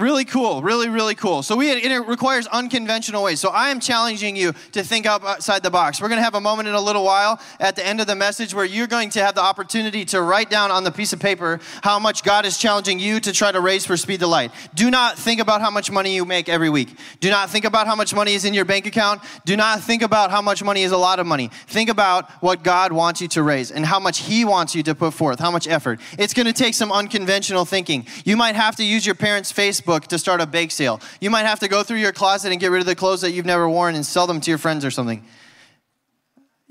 Really 0.00 0.24
cool, 0.24 0.62
really, 0.62 0.88
really 0.88 1.14
cool. 1.14 1.42
So 1.42 1.56
we 1.56 1.70
it 1.70 2.06
requires 2.06 2.46
unconventional 2.46 3.22
ways. 3.22 3.38
So 3.38 3.50
I 3.50 3.68
am 3.68 3.80
challenging 3.80 4.34
you 4.34 4.54
to 4.72 4.82
think 4.82 5.04
outside 5.04 5.62
the 5.62 5.70
box. 5.70 6.00
We're 6.00 6.08
going 6.08 6.20
to 6.20 6.24
have 6.24 6.34
a 6.34 6.40
moment 6.40 6.68
in 6.68 6.74
a 6.74 6.80
little 6.80 7.04
while 7.04 7.38
at 7.58 7.76
the 7.76 7.86
end 7.86 8.00
of 8.00 8.06
the 8.06 8.14
message 8.14 8.54
where 8.54 8.64
you're 8.64 8.86
going 8.86 9.10
to 9.10 9.22
have 9.22 9.34
the 9.34 9.42
opportunity 9.42 10.06
to 10.06 10.22
write 10.22 10.48
down 10.48 10.70
on 10.70 10.84
the 10.84 10.90
piece 10.90 11.12
of 11.12 11.20
paper 11.20 11.60
how 11.82 11.98
much 11.98 12.24
God 12.24 12.46
is 12.46 12.56
challenging 12.56 12.98
you 12.98 13.20
to 13.20 13.30
try 13.30 13.52
to 13.52 13.60
raise 13.60 13.84
for 13.84 13.98
Speed 13.98 14.20
the 14.20 14.26
Light. 14.26 14.52
Do 14.74 14.90
not 14.90 15.18
think 15.18 15.38
about 15.38 15.60
how 15.60 15.70
much 15.70 15.90
money 15.90 16.14
you 16.14 16.24
make 16.24 16.48
every 16.48 16.70
week. 16.70 16.96
Do 17.20 17.28
not 17.28 17.50
think 17.50 17.66
about 17.66 17.86
how 17.86 17.94
much 17.94 18.14
money 18.14 18.32
is 18.32 18.46
in 18.46 18.54
your 18.54 18.64
bank 18.64 18.86
account. 18.86 19.20
Do 19.44 19.54
not 19.54 19.82
think 19.82 20.00
about 20.00 20.30
how 20.30 20.40
much 20.40 20.62
money 20.62 20.82
is 20.82 20.92
a 20.92 20.98
lot 20.98 21.18
of 21.18 21.26
money. 21.26 21.50
Think 21.66 21.90
about 21.90 22.30
what 22.42 22.64
God 22.64 22.92
wants 22.92 23.20
you 23.20 23.28
to 23.28 23.42
raise 23.42 23.70
and 23.70 23.84
how 23.84 24.00
much 24.00 24.20
He 24.20 24.46
wants 24.46 24.74
you 24.74 24.82
to 24.84 24.94
put 24.94 25.12
forth, 25.12 25.40
how 25.40 25.50
much 25.50 25.68
effort. 25.68 26.00
It's 26.18 26.32
going 26.32 26.46
to 26.46 26.54
take 26.54 26.72
some 26.72 26.90
unconventional 26.90 27.66
thinking. 27.66 28.06
You 28.24 28.38
might 28.38 28.54
have 28.54 28.76
to 28.76 28.84
use 28.84 29.04
your 29.04 29.14
parents' 29.14 29.52
Facebook 29.52 29.89
Facebook 29.90 30.06
to 30.08 30.18
start 30.18 30.40
a 30.40 30.46
bake 30.46 30.70
sale. 30.70 31.00
You 31.20 31.30
might 31.30 31.46
have 31.46 31.60
to 31.60 31.68
go 31.68 31.82
through 31.82 31.98
your 31.98 32.12
closet 32.12 32.52
and 32.52 32.60
get 32.60 32.70
rid 32.70 32.80
of 32.80 32.86
the 32.86 32.94
clothes 32.94 33.20
that 33.22 33.32
you've 33.32 33.46
never 33.46 33.68
worn 33.68 33.94
and 33.94 34.04
sell 34.04 34.26
them 34.26 34.40
to 34.40 34.50
your 34.50 34.58
friends 34.58 34.84
or 34.84 34.90
something. 34.90 35.24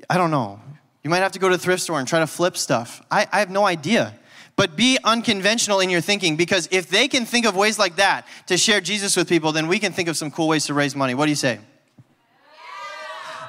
I 0.10 0.18
don't 0.18 0.32
know. 0.32 0.60
You 1.04 1.10
might 1.10 1.20
have 1.20 1.34
to 1.34 1.40
go 1.40 1.50
to 1.50 1.58
the 1.58 1.62
thrift 1.64 1.84
store 1.84 2.00
and 2.00 2.08
try 2.08 2.20
to 2.20 2.28
flip 2.28 2.58
stuff. 2.58 3.02
I, 3.10 3.28
I 3.32 3.40
have 3.40 3.50
no 3.50 3.66
idea. 3.66 4.16
But 4.56 4.76
be 4.76 4.98
unconventional 5.04 5.80
in 5.80 5.90
your 5.90 6.02
thinking 6.02 6.36
because 6.36 6.68
if 6.72 6.90
they 6.90 7.08
can 7.08 7.26
think 7.26 7.46
of 7.46 7.56
ways 7.56 7.80
like 7.80 7.96
that 7.96 8.28
to 8.48 8.58
share 8.58 8.82
Jesus 8.82 9.16
with 9.16 9.30
people, 9.30 9.54
then 9.54 9.68
we 9.68 9.80
can 9.80 9.94
think 9.94 10.10
of 10.10 10.18
some 10.18 10.32
cool 10.32 10.50
ways 10.50 10.66
to 10.66 10.74
raise 10.74 10.96
money. 10.96 11.14
What 11.14 11.26
do 11.26 11.32
you 11.32 11.36
say? 11.36 11.60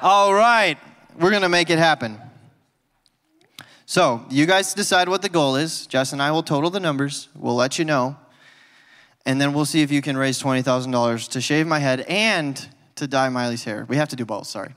All 0.01 0.33
right, 0.33 0.77
we're 1.19 1.29
going 1.29 1.41
to 1.43 1.49
make 1.49 1.69
it 1.69 1.77
happen. 1.77 2.19
So, 3.85 4.25
you 4.29 4.45
guys 4.45 4.73
decide 4.73 5.09
what 5.09 5.21
the 5.21 5.27
goal 5.27 5.57
is. 5.57 5.85
Jess 5.85 6.13
and 6.13 6.21
I 6.21 6.31
will 6.31 6.43
total 6.43 6.69
the 6.69 6.79
numbers. 6.79 7.27
We'll 7.35 7.55
let 7.55 7.77
you 7.77 7.83
know 7.83 8.15
and 9.25 9.39
then 9.39 9.53
we'll 9.53 9.65
see 9.65 9.81
if 9.81 9.91
you 9.91 10.01
can 10.01 10.17
raise 10.17 10.41
$20,000 10.41 11.29
to 11.29 11.41
shave 11.41 11.67
my 11.67 11.79
head 11.79 12.01
and 12.01 12.67
to 12.95 13.07
dye 13.07 13.29
Miley's 13.29 13.63
hair. 13.63 13.85
We 13.87 13.97
have 13.97 14.09
to 14.09 14.15
do 14.15 14.25
both, 14.25 14.47
sorry. 14.47 14.73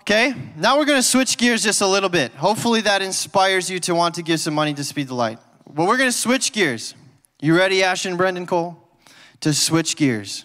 Okay, 0.00 0.34
now 0.56 0.76
we're 0.76 0.84
gonna 0.84 1.02
switch 1.02 1.38
gears 1.38 1.62
just 1.62 1.80
a 1.80 1.86
little 1.86 2.10
bit. 2.10 2.32
Hopefully, 2.32 2.82
that 2.82 3.00
inspires 3.00 3.70
you 3.70 3.78
to 3.80 3.94
want 3.94 4.14
to 4.16 4.22
give 4.22 4.38
some 4.38 4.52
money 4.52 4.74
to 4.74 4.84
Speed 4.84 5.08
the 5.08 5.14
Light. 5.14 5.38
But 5.66 5.86
we're 5.86 5.96
gonna 5.96 6.12
switch 6.12 6.52
gears. 6.52 6.94
You 7.40 7.56
ready, 7.56 7.82
Ashton 7.82 8.16
Brendan 8.16 8.46
Cole? 8.46 8.76
To 9.40 9.54
switch 9.54 9.96
gears. 9.96 10.44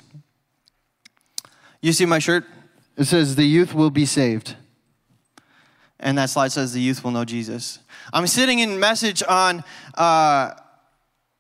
You 1.82 1.92
see 1.94 2.06
my 2.06 2.20
shirt? 2.20 2.46
It 2.96 3.06
says, 3.06 3.36
The 3.36 3.46
youth 3.46 3.74
will 3.74 3.90
be 3.90 4.06
saved. 4.06 4.56
And 6.00 6.18
that 6.18 6.30
slide 6.30 6.54
says, 6.54 6.74
The 6.74 6.82
youth 6.82 7.04
will 7.04 7.12
know 7.12 7.26
Jesus. 7.26 7.80
I'm 8.14 8.28
sitting 8.28 8.60
in 8.60 8.80
message 8.80 9.22
on. 9.28 9.64
Uh, 9.94 10.52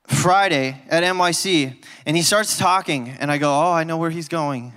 Friday 0.10 0.82
at 0.90 1.04
MYC, 1.04 1.76
and 2.06 2.18
he 2.18 2.24
starts 2.24 2.58
talking, 2.58 3.10
and 3.20 3.32
I 3.32 3.38
go, 3.38 3.50
Oh, 3.52 3.72
I 3.72 3.84
know 3.84 3.98
where 3.98 4.10
he's 4.10 4.28
going. 4.28 4.74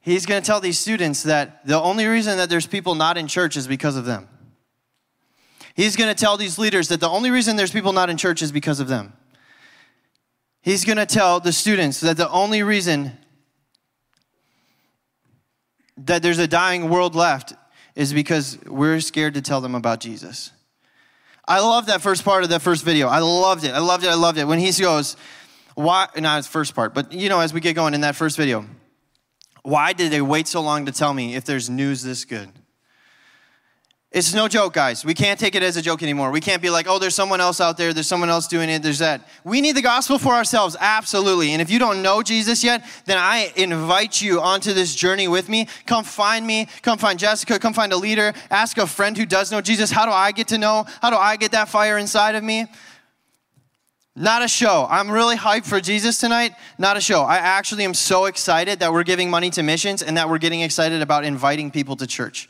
He's 0.00 0.24
going 0.24 0.40
to 0.40 0.46
tell 0.46 0.60
these 0.60 0.78
students 0.78 1.24
that 1.24 1.66
the 1.66 1.80
only 1.80 2.06
reason 2.06 2.36
that 2.38 2.48
there's 2.48 2.66
people 2.66 2.94
not 2.94 3.18
in 3.18 3.26
church 3.26 3.56
is 3.56 3.66
because 3.66 3.96
of 3.96 4.04
them. 4.04 4.28
He's 5.74 5.96
going 5.96 6.08
to 6.08 6.18
tell 6.18 6.36
these 6.36 6.58
leaders 6.58 6.88
that 6.88 7.00
the 7.00 7.08
only 7.08 7.30
reason 7.30 7.56
there's 7.56 7.72
people 7.72 7.92
not 7.92 8.08
in 8.08 8.16
church 8.16 8.40
is 8.40 8.52
because 8.52 8.78
of 8.78 8.86
them. 8.86 9.14
He's 10.62 10.84
going 10.84 10.96
to 10.96 11.06
tell 11.06 11.40
the 11.40 11.52
students 11.52 12.00
that 12.00 12.16
the 12.16 12.30
only 12.30 12.62
reason 12.62 13.18
that 15.96 16.22
there's 16.22 16.38
a 16.38 16.46
dying 16.46 16.88
world 16.88 17.14
left 17.14 17.54
is 17.96 18.12
because 18.12 18.58
we're 18.66 19.00
scared 19.00 19.34
to 19.34 19.42
tell 19.42 19.60
them 19.60 19.74
about 19.74 20.00
Jesus. 20.00 20.52
I 21.48 21.60
love 21.60 21.86
that 21.86 22.00
first 22.00 22.24
part 22.24 22.42
of 22.42 22.50
that 22.50 22.62
first 22.62 22.84
video. 22.84 23.08
I 23.08 23.20
loved 23.20 23.64
it. 23.64 23.72
I 23.72 23.78
loved 23.78 24.04
it. 24.04 24.08
I 24.08 24.14
loved 24.14 24.38
it. 24.38 24.46
When 24.46 24.58
he 24.58 24.72
goes, 24.72 25.16
why, 25.74 26.08
not 26.16 26.38
his 26.38 26.46
first 26.46 26.74
part, 26.74 26.94
but 26.94 27.12
you 27.12 27.28
know, 27.28 27.40
as 27.40 27.52
we 27.52 27.60
get 27.60 27.74
going 27.74 27.94
in 27.94 28.00
that 28.00 28.16
first 28.16 28.36
video, 28.36 28.64
why 29.62 29.92
did 29.92 30.10
they 30.10 30.22
wait 30.22 30.48
so 30.48 30.60
long 30.60 30.86
to 30.86 30.92
tell 30.92 31.12
me 31.12 31.34
if 31.34 31.44
there's 31.44 31.68
news 31.68 32.02
this 32.02 32.24
good? 32.24 32.50
It's 34.12 34.32
no 34.32 34.46
joke, 34.46 34.72
guys. 34.72 35.04
We 35.04 35.14
can't 35.14 35.38
take 35.38 35.56
it 35.56 35.62
as 35.62 35.76
a 35.76 35.82
joke 35.82 36.02
anymore. 36.02 36.30
We 36.30 36.40
can't 36.40 36.62
be 36.62 36.70
like, 36.70 36.86
oh, 36.88 36.98
there's 36.98 37.14
someone 37.14 37.40
else 37.40 37.60
out 37.60 37.76
there, 37.76 37.92
there's 37.92 38.06
someone 38.06 38.30
else 38.30 38.46
doing 38.46 38.70
it, 38.70 38.82
there's 38.82 39.00
that. 39.00 39.28
We 39.44 39.60
need 39.60 39.72
the 39.72 39.82
gospel 39.82 40.18
for 40.18 40.32
ourselves, 40.32 40.76
absolutely. 40.78 41.52
And 41.52 41.60
if 41.60 41.70
you 41.70 41.78
don't 41.78 42.02
know 42.02 42.22
Jesus 42.22 42.62
yet, 42.62 42.86
then 43.04 43.18
I 43.18 43.52
invite 43.56 44.22
you 44.22 44.40
onto 44.40 44.72
this 44.72 44.94
journey 44.94 45.26
with 45.26 45.48
me. 45.48 45.66
Come 45.86 46.04
find 46.04 46.46
me, 46.46 46.68
come 46.82 46.98
find 46.98 47.18
Jessica, 47.18 47.58
come 47.58 47.74
find 47.74 47.92
a 47.92 47.96
leader, 47.96 48.32
ask 48.50 48.78
a 48.78 48.86
friend 48.86 49.18
who 49.18 49.26
does 49.26 49.50
know 49.50 49.60
Jesus, 49.60 49.90
how 49.90 50.06
do 50.06 50.12
I 50.12 50.30
get 50.32 50.48
to 50.48 50.58
know? 50.58 50.86
How 51.02 51.10
do 51.10 51.16
I 51.16 51.36
get 51.36 51.50
that 51.50 51.68
fire 51.68 51.98
inside 51.98 52.36
of 52.36 52.44
me? 52.44 52.66
Not 54.14 54.42
a 54.42 54.48
show. 54.48 54.86
I'm 54.88 55.10
really 55.10 55.36
hyped 55.36 55.66
for 55.66 55.78
Jesus 55.78 56.18
tonight. 56.18 56.52
Not 56.78 56.96
a 56.96 57.02
show. 57.02 57.22
I 57.22 57.36
actually 57.36 57.84
am 57.84 57.92
so 57.92 58.24
excited 58.24 58.78
that 58.78 58.94
we're 58.94 59.02
giving 59.02 59.28
money 59.28 59.50
to 59.50 59.62
missions 59.62 60.02
and 60.02 60.16
that 60.16 60.30
we're 60.30 60.38
getting 60.38 60.62
excited 60.62 61.02
about 61.02 61.26
inviting 61.26 61.70
people 61.70 61.96
to 61.96 62.06
church. 62.06 62.48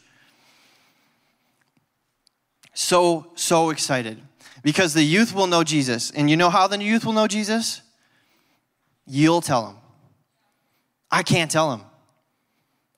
So, 2.77 3.33
so 3.37 3.71
excited 3.71 4.21
because 4.63 4.93
the 4.93 5.03
youth 5.03 5.35
will 5.35 5.47
know 5.47 5.65
Jesus. 5.65 6.11
And 6.11 6.29
you 6.29 6.37
know 6.37 6.51
how 6.51 6.67
the 6.67 6.79
youth 6.79 7.07
will 7.07 7.15
know 7.15 7.27
Jesus? 7.27 7.81
You'll 9.07 9.41
tell 9.41 9.65
them. 9.65 9.77
I 11.11 11.23
can't 11.23 11.51
tell 11.51 11.71
them. 11.71 11.87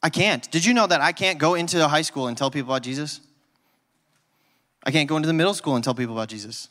I 0.03 0.11
can't. 0.11 0.51
Did 0.51 0.65
you 0.65 0.75
know 0.75 0.89
that 0.89 1.01
I 1.01 1.13
can't 1.13 1.39
go 1.39 1.55
into 1.55 1.83
a 1.85 1.87
high 1.87 2.03
school 2.03 2.27
and 2.27 2.37
tell 2.37 2.51
people 2.51 2.73
about 2.73 2.83
Jesus? 2.83 3.21
I 4.83 4.91
can't 4.91 5.09
go 5.09 5.17
into 5.17 5.29
the 5.29 5.33
middle 5.33 5.55
school 5.55 5.77
and 5.77 5.85
tell 5.85 5.95
people 5.95 6.17
about 6.17 6.29
Jesus. 6.29 6.69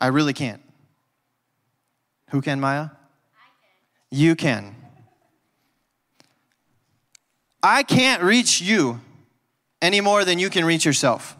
I 0.00 0.08
really 0.08 0.32
can't. 0.32 0.62
Who 2.30 2.40
can, 2.40 2.58
Maya? 2.58 2.88
Can. 2.88 2.96
You 4.10 4.34
can. 4.34 4.74
I 7.62 7.84
can't 7.84 8.24
reach 8.24 8.60
you 8.60 9.00
any 9.80 10.00
more 10.00 10.24
than 10.24 10.40
you 10.40 10.50
can 10.50 10.64
reach 10.64 10.84
yourself. 10.84 11.36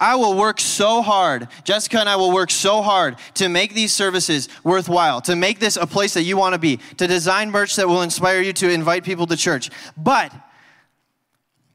I 0.00 0.16
will 0.16 0.34
work 0.34 0.58
so 0.58 1.02
hard. 1.02 1.46
Jessica 1.62 2.00
and 2.00 2.08
I 2.08 2.16
will 2.16 2.32
work 2.32 2.50
so 2.50 2.80
hard 2.80 3.16
to 3.34 3.50
make 3.50 3.74
these 3.74 3.92
services 3.92 4.48
worthwhile, 4.64 5.20
to 5.22 5.36
make 5.36 5.60
this 5.60 5.76
a 5.76 5.86
place 5.86 6.14
that 6.14 6.22
you 6.22 6.38
want 6.38 6.54
to 6.54 6.58
be, 6.58 6.78
to 6.96 7.06
design 7.06 7.50
merch 7.50 7.76
that 7.76 7.86
will 7.86 8.00
inspire 8.00 8.40
you 8.40 8.54
to 8.54 8.70
invite 8.70 9.04
people 9.04 9.26
to 9.26 9.36
church. 9.36 9.70
But 9.98 10.32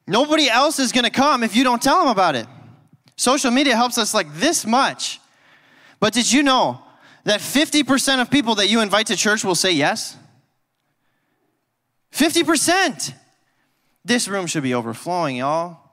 nobody 0.07 0.49
else 0.49 0.79
is 0.79 0.91
going 0.91 1.03
to 1.03 1.11
come 1.11 1.43
if 1.43 1.55
you 1.55 1.63
don't 1.63 1.81
tell 1.81 1.99
them 1.99 2.07
about 2.07 2.35
it. 2.35 2.47
Social 3.15 3.51
media 3.51 3.75
helps 3.75 3.99
us 3.99 4.15
like 4.15 4.33
this 4.33 4.65
much. 4.65 5.21
But 5.99 6.13
did 6.13 6.31
you 6.31 6.41
know 6.41 6.81
that 7.25 7.39
50% 7.39 8.21
of 8.21 8.31
people 8.31 8.55
that 8.55 8.69
you 8.69 8.81
invite 8.81 9.07
to 9.07 9.15
church 9.15 9.43
will 9.43 9.55
say 9.55 9.71
yes? 9.71 10.17
50%. 12.11 13.13
This 14.03 14.27
room 14.27 14.47
should 14.47 14.63
be 14.63 14.73
overflowing, 14.73 15.37
y'all. 15.37 15.84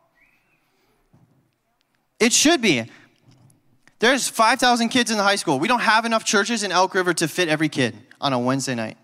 It 2.23 2.33
should 2.33 2.63
be. 2.63 2.85
There's 3.99 4.29
5,000 4.29 4.91
kids 4.91 5.11
in 5.11 5.17
the 5.17 5.25
high 5.25 5.35
school. 5.35 5.59
We 5.59 5.67
don't 5.67 5.81
have 5.81 6.05
enough 6.05 6.25
churches 6.25 6.63
in 6.63 6.71
Elk 6.71 6.95
River 6.95 7.13
to 7.15 7.27
fit 7.27 7.49
every 7.49 7.69
kid 7.69 7.99
on 8.21 8.33
a 8.33 8.39
Wednesday 8.39 8.77
night. 8.77 8.97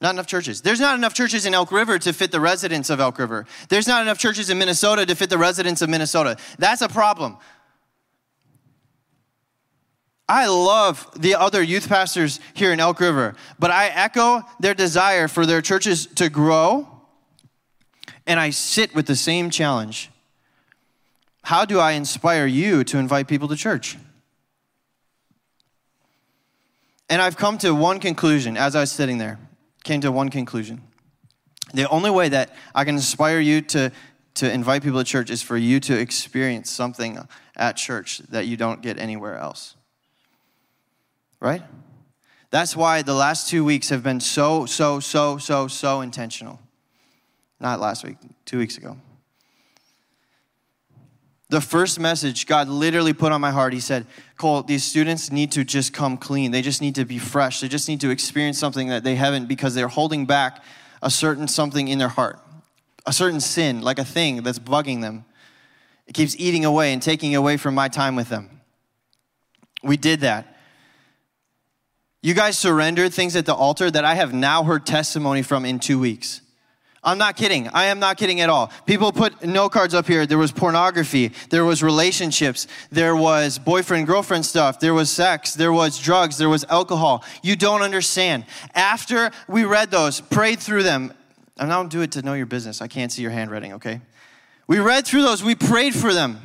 Not 0.00 0.14
enough 0.14 0.28
churches. 0.28 0.62
There's 0.62 0.78
not 0.78 0.96
enough 0.96 1.12
churches 1.12 1.44
in 1.44 1.54
Elk 1.54 1.72
River 1.72 1.98
to 1.98 2.12
fit 2.12 2.30
the 2.30 2.38
residents 2.38 2.88
of 2.88 3.00
Elk 3.00 3.18
River. 3.18 3.46
There's 3.68 3.88
not 3.88 4.02
enough 4.02 4.18
churches 4.18 4.48
in 4.48 4.58
Minnesota 4.58 5.04
to 5.04 5.16
fit 5.16 5.28
the 5.28 5.38
residents 5.38 5.82
of 5.82 5.90
Minnesota. 5.90 6.36
That's 6.60 6.82
a 6.82 6.88
problem. 6.88 7.36
I 10.28 10.46
love 10.46 11.10
the 11.20 11.34
other 11.34 11.64
youth 11.64 11.88
pastors 11.88 12.38
here 12.54 12.72
in 12.72 12.78
Elk 12.78 13.00
River, 13.00 13.34
but 13.58 13.72
I 13.72 13.88
echo 13.88 14.42
their 14.60 14.74
desire 14.74 15.26
for 15.26 15.46
their 15.46 15.62
churches 15.62 16.06
to 16.14 16.28
grow, 16.28 16.86
and 18.24 18.38
I 18.38 18.50
sit 18.50 18.94
with 18.94 19.06
the 19.06 19.16
same 19.16 19.50
challenge 19.50 20.11
how 21.42 21.64
do 21.64 21.78
I 21.78 21.92
inspire 21.92 22.46
you 22.46 22.84
to 22.84 22.98
invite 22.98 23.28
people 23.28 23.48
to 23.48 23.56
church? 23.56 23.96
And 27.08 27.20
I've 27.20 27.36
come 27.36 27.58
to 27.58 27.74
one 27.74 28.00
conclusion 28.00 28.56
as 28.56 28.74
I 28.74 28.80
was 28.80 28.92
sitting 28.92 29.18
there, 29.18 29.38
came 29.84 30.00
to 30.00 30.12
one 30.12 30.30
conclusion. 30.30 30.80
The 31.74 31.88
only 31.88 32.10
way 32.10 32.28
that 32.28 32.54
I 32.74 32.84
can 32.84 32.94
inspire 32.94 33.40
you 33.40 33.60
to, 33.62 33.92
to 34.34 34.50
invite 34.50 34.82
people 34.82 34.98
to 34.98 35.04
church 35.04 35.30
is 35.30 35.42
for 35.42 35.56
you 35.56 35.80
to 35.80 35.98
experience 35.98 36.70
something 36.70 37.18
at 37.56 37.76
church 37.76 38.18
that 38.30 38.46
you 38.46 38.56
don't 38.56 38.80
get 38.80 38.98
anywhere 38.98 39.36
else. 39.36 39.74
Right? 41.40 41.62
That's 42.50 42.76
why 42.76 43.02
the 43.02 43.14
last 43.14 43.48
two 43.48 43.64
weeks 43.64 43.88
have 43.88 44.02
been 44.02 44.20
so, 44.20 44.66
so, 44.66 45.00
so, 45.00 45.38
so, 45.38 45.68
so 45.68 46.00
intentional. 46.02 46.60
Not 47.58 47.80
last 47.80 48.04
week, 48.04 48.16
two 48.44 48.58
weeks 48.58 48.76
ago. 48.76 48.96
The 51.52 51.60
first 51.60 52.00
message 52.00 52.46
God 52.46 52.66
literally 52.68 53.12
put 53.12 53.30
on 53.30 53.42
my 53.42 53.50
heart, 53.50 53.74
He 53.74 53.80
said, 53.80 54.06
Cole, 54.38 54.62
these 54.62 54.84
students 54.84 55.30
need 55.30 55.52
to 55.52 55.64
just 55.64 55.92
come 55.92 56.16
clean. 56.16 56.50
They 56.50 56.62
just 56.62 56.80
need 56.80 56.94
to 56.94 57.04
be 57.04 57.18
fresh. 57.18 57.60
They 57.60 57.68
just 57.68 57.90
need 57.90 58.00
to 58.00 58.08
experience 58.08 58.58
something 58.58 58.88
that 58.88 59.04
they 59.04 59.16
haven't 59.16 59.48
because 59.48 59.74
they're 59.74 59.86
holding 59.86 60.24
back 60.24 60.64
a 61.02 61.10
certain 61.10 61.46
something 61.46 61.88
in 61.88 61.98
their 61.98 62.08
heart, 62.08 62.38
a 63.04 63.12
certain 63.12 63.38
sin, 63.38 63.82
like 63.82 63.98
a 63.98 64.04
thing 64.04 64.42
that's 64.42 64.58
bugging 64.58 65.02
them. 65.02 65.26
It 66.06 66.14
keeps 66.14 66.34
eating 66.38 66.64
away 66.64 66.94
and 66.94 67.02
taking 67.02 67.34
away 67.34 67.58
from 67.58 67.74
my 67.74 67.88
time 67.88 68.16
with 68.16 68.30
them. 68.30 68.62
We 69.82 69.98
did 69.98 70.20
that. 70.20 70.56
You 72.22 72.32
guys 72.32 72.56
surrendered 72.56 73.12
things 73.12 73.36
at 73.36 73.44
the 73.44 73.54
altar 73.54 73.90
that 73.90 74.06
I 74.06 74.14
have 74.14 74.32
now 74.32 74.64
heard 74.64 74.86
testimony 74.86 75.42
from 75.42 75.66
in 75.66 75.80
two 75.80 75.98
weeks. 75.98 76.40
I'm 77.04 77.18
not 77.18 77.36
kidding. 77.36 77.68
I 77.68 77.86
am 77.86 77.98
not 77.98 78.16
kidding 78.16 78.40
at 78.40 78.48
all. 78.48 78.70
People 78.86 79.10
put 79.10 79.44
no 79.44 79.68
cards 79.68 79.92
up 79.92 80.06
here. 80.06 80.24
There 80.24 80.38
was 80.38 80.52
pornography. 80.52 81.32
There 81.50 81.64
was 81.64 81.82
relationships. 81.82 82.68
There 82.92 83.16
was 83.16 83.58
boyfriend 83.58 84.06
girlfriend 84.06 84.46
stuff. 84.46 84.78
There 84.78 84.94
was 84.94 85.10
sex. 85.10 85.54
There 85.54 85.72
was 85.72 85.98
drugs. 85.98 86.38
There 86.38 86.48
was 86.48 86.64
alcohol. 86.68 87.24
You 87.42 87.56
don't 87.56 87.82
understand. 87.82 88.44
After 88.74 89.32
we 89.48 89.64
read 89.64 89.90
those, 89.90 90.20
prayed 90.20 90.60
through 90.60 90.84
them, 90.84 91.12
and 91.58 91.72
I 91.72 91.76
don't 91.76 91.90
do 91.90 92.02
it 92.02 92.12
to 92.12 92.22
know 92.22 92.34
your 92.34 92.46
business. 92.46 92.80
I 92.80 92.86
can't 92.86 93.10
see 93.10 93.22
your 93.22 93.32
handwriting, 93.32 93.72
okay? 93.74 94.00
We 94.68 94.78
read 94.78 95.04
through 95.04 95.22
those. 95.22 95.42
We 95.42 95.56
prayed 95.56 95.94
for 95.96 96.14
them. 96.14 96.40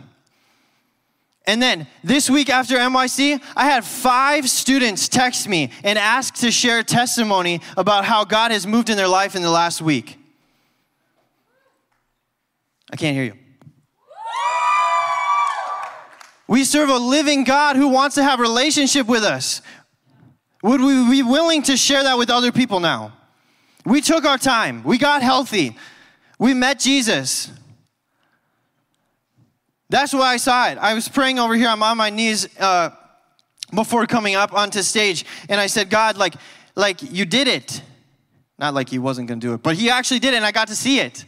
And 1.45 1.61
then 1.61 1.87
this 2.03 2.29
week 2.29 2.49
after 2.49 2.75
MYC, 2.77 3.41
I 3.55 3.65
had 3.65 3.85
five 3.85 4.49
students 4.49 5.07
text 5.07 5.47
me 5.47 5.71
and 5.83 5.97
ask 5.97 6.33
to 6.35 6.51
share 6.51 6.83
testimony 6.83 7.61
about 7.77 8.05
how 8.05 8.25
God 8.25 8.51
has 8.51 8.67
moved 8.67 8.89
in 8.89 8.97
their 8.97 9.07
life 9.07 9.35
in 9.35 9.43
the 9.43 9.51
last 9.51 9.81
week. 9.81 10.16
I 12.91 12.95
can't 12.95 13.15
hear 13.15 13.25
you. 13.25 13.33
We 16.47 16.63
serve 16.63 16.89
a 16.89 16.97
living 16.97 17.43
God 17.43 17.75
who 17.75 17.89
wants 17.89 18.15
to 18.15 18.23
have 18.23 18.39
relationship 18.39 19.07
with 19.07 19.23
us. 19.23 19.61
Would 20.63 20.81
we 20.81 21.09
be 21.09 21.23
willing 21.23 21.61
to 21.63 21.75
share 21.75 22.03
that 22.03 22.17
with 22.17 22.29
other 22.29 22.51
people 22.51 22.79
now? 22.79 23.13
We 23.85 24.01
took 24.01 24.25
our 24.25 24.37
time. 24.37 24.83
We 24.83 24.97
got 24.97 25.21
healthy. 25.21 25.75
We 26.39 26.53
met 26.53 26.79
Jesus. 26.79 27.51
That's 29.89 30.13
why 30.13 30.33
I 30.33 30.37
saw 30.37 30.69
it. 30.69 30.77
I 30.77 30.93
was 30.93 31.07
praying 31.07 31.39
over 31.39 31.55
here. 31.55 31.67
I'm 31.67 31.83
on 31.83 31.97
my 31.97 32.09
knees 32.09 32.47
uh, 32.59 32.91
before 33.73 34.05
coming 34.05 34.35
up 34.35 34.53
onto 34.53 34.81
stage, 34.81 35.25
and 35.49 35.59
I 35.59 35.67
said, 35.67 35.89
God, 35.89 36.17
like, 36.17 36.35
like 36.75 37.01
you 37.01 37.25
did 37.25 37.47
it. 37.47 37.81
Not 38.59 38.73
like 38.73 38.89
he 38.89 38.99
wasn't 38.99 39.27
going 39.27 39.39
to 39.39 39.47
do 39.47 39.53
it, 39.53 39.63
but 39.63 39.75
he 39.75 39.89
actually 39.89 40.19
did 40.19 40.33
it, 40.33 40.37
and 40.37 40.45
I 40.45 40.51
got 40.51 40.67
to 40.69 40.75
see 40.75 40.99
it. 40.99 41.25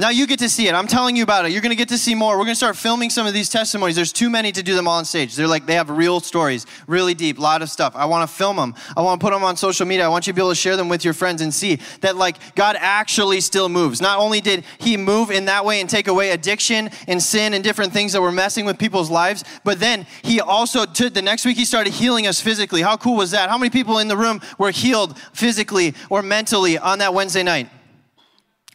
Now 0.00 0.10
you 0.10 0.28
get 0.28 0.38
to 0.38 0.48
see 0.48 0.68
it. 0.68 0.74
I'm 0.74 0.86
telling 0.86 1.16
you 1.16 1.24
about 1.24 1.44
it. 1.44 1.50
You're 1.50 1.60
going 1.60 1.70
to 1.70 1.76
get 1.76 1.88
to 1.88 1.98
see 1.98 2.14
more. 2.14 2.38
We're 2.38 2.44
going 2.44 2.52
to 2.52 2.54
start 2.54 2.76
filming 2.76 3.10
some 3.10 3.26
of 3.26 3.34
these 3.34 3.48
testimonies. 3.48 3.96
There's 3.96 4.12
too 4.12 4.30
many 4.30 4.52
to 4.52 4.62
do 4.62 4.76
them 4.76 4.86
all 4.86 4.98
on 4.98 5.04
stage. 5.04 5.34
They're 5.34 5.48
like, 5.48 5.66
they 5.66 5.74
have 5.74 5.90
real 5.90 6.20
stories, 6.20 6.66
really 6.86 7.14
deep, 7.14 7.38
a 7.38 7.40
lot 7.40 7.62
of 7.62 7.68
stuff. 7.68 7.96
I 7.96 8.04
want 8.04 8.28
to 8.28 8.32
film 8.32 8.58
them. 8.58 8.76
I 8.96 9.02
want 9.02 9.20
to 9.20 9.24
put 9.26 9.32
them 9.32 9.42
on 9.42 9.56
social 9.56 9.86
media. 9.86 10.04
I 10.04 10.08
want 10.08 10.28
you 10.28 10.32
to 10.32 10.36
be 10.36 10.40
able 10.40 10.50
to 10.50 10.54
share 10.54 10.76
them 10.76 10.88
with 10.88 11.04
your 11.04 11.14
friends 11.14 11.42
and 11.42 11.52
see 11.52 11.80
that, 12.02 12.14
like, 12.14 12.54
God 12.54 12.76
actually 12.78 13.40
still 13.40 13.68
moves. 13.68 14.00
Not 14.00 14.20
only 14.20 14.40
did 14.40 14.62
He 14.78 14.96
move 14.96 15.32
in 15.32 15.46
that 15.46 15.64
way 15.64 15.80
and 15.80 15.90
take 15.90 16.06
away 16.06 16.30
addiction 16.30 16.90
and 17.08 17.20
sin 17.20 17.52
and 17.52 17.64
different 17.64 17.92
things 17.92 18.12
that 18.12 18.22
were 18.22 18.30
messing 18.30 18.66
with 18.66 18.78
people's 18.78 19.10
lives, 19.10 19.42
but 19.64 19.80
then 19.80 20.06
He 20.22 20.40
also, 20.40 20.86
took 20.86 21.12
the 21.12 21.22
next 21.22 21.44
week, 21.44 21.56
He 21.56 21.64
started 21.64 21.92
healing 21.92 22.28
us 22.28 22.40
physically. 22.40 22.82
How 22.82 22.96
cool 22.96 23.16
was 23.16 23.32
that? 23.32 23.50
How 23.50 23.58
many 23.58 23.70
people 23.70 23.98
in 23.98 24.06
the 24.06 24.16
room 24.16 24.40
were 24.58 24.70
healed 24.70 25.18
physically 25.32 25.94
or 26.08 26.22
mentally 26.22 26.78
on 26.78 27.00
that 27.00 27.14
Wednesday 27.14 27.42
night? 27.42 27.68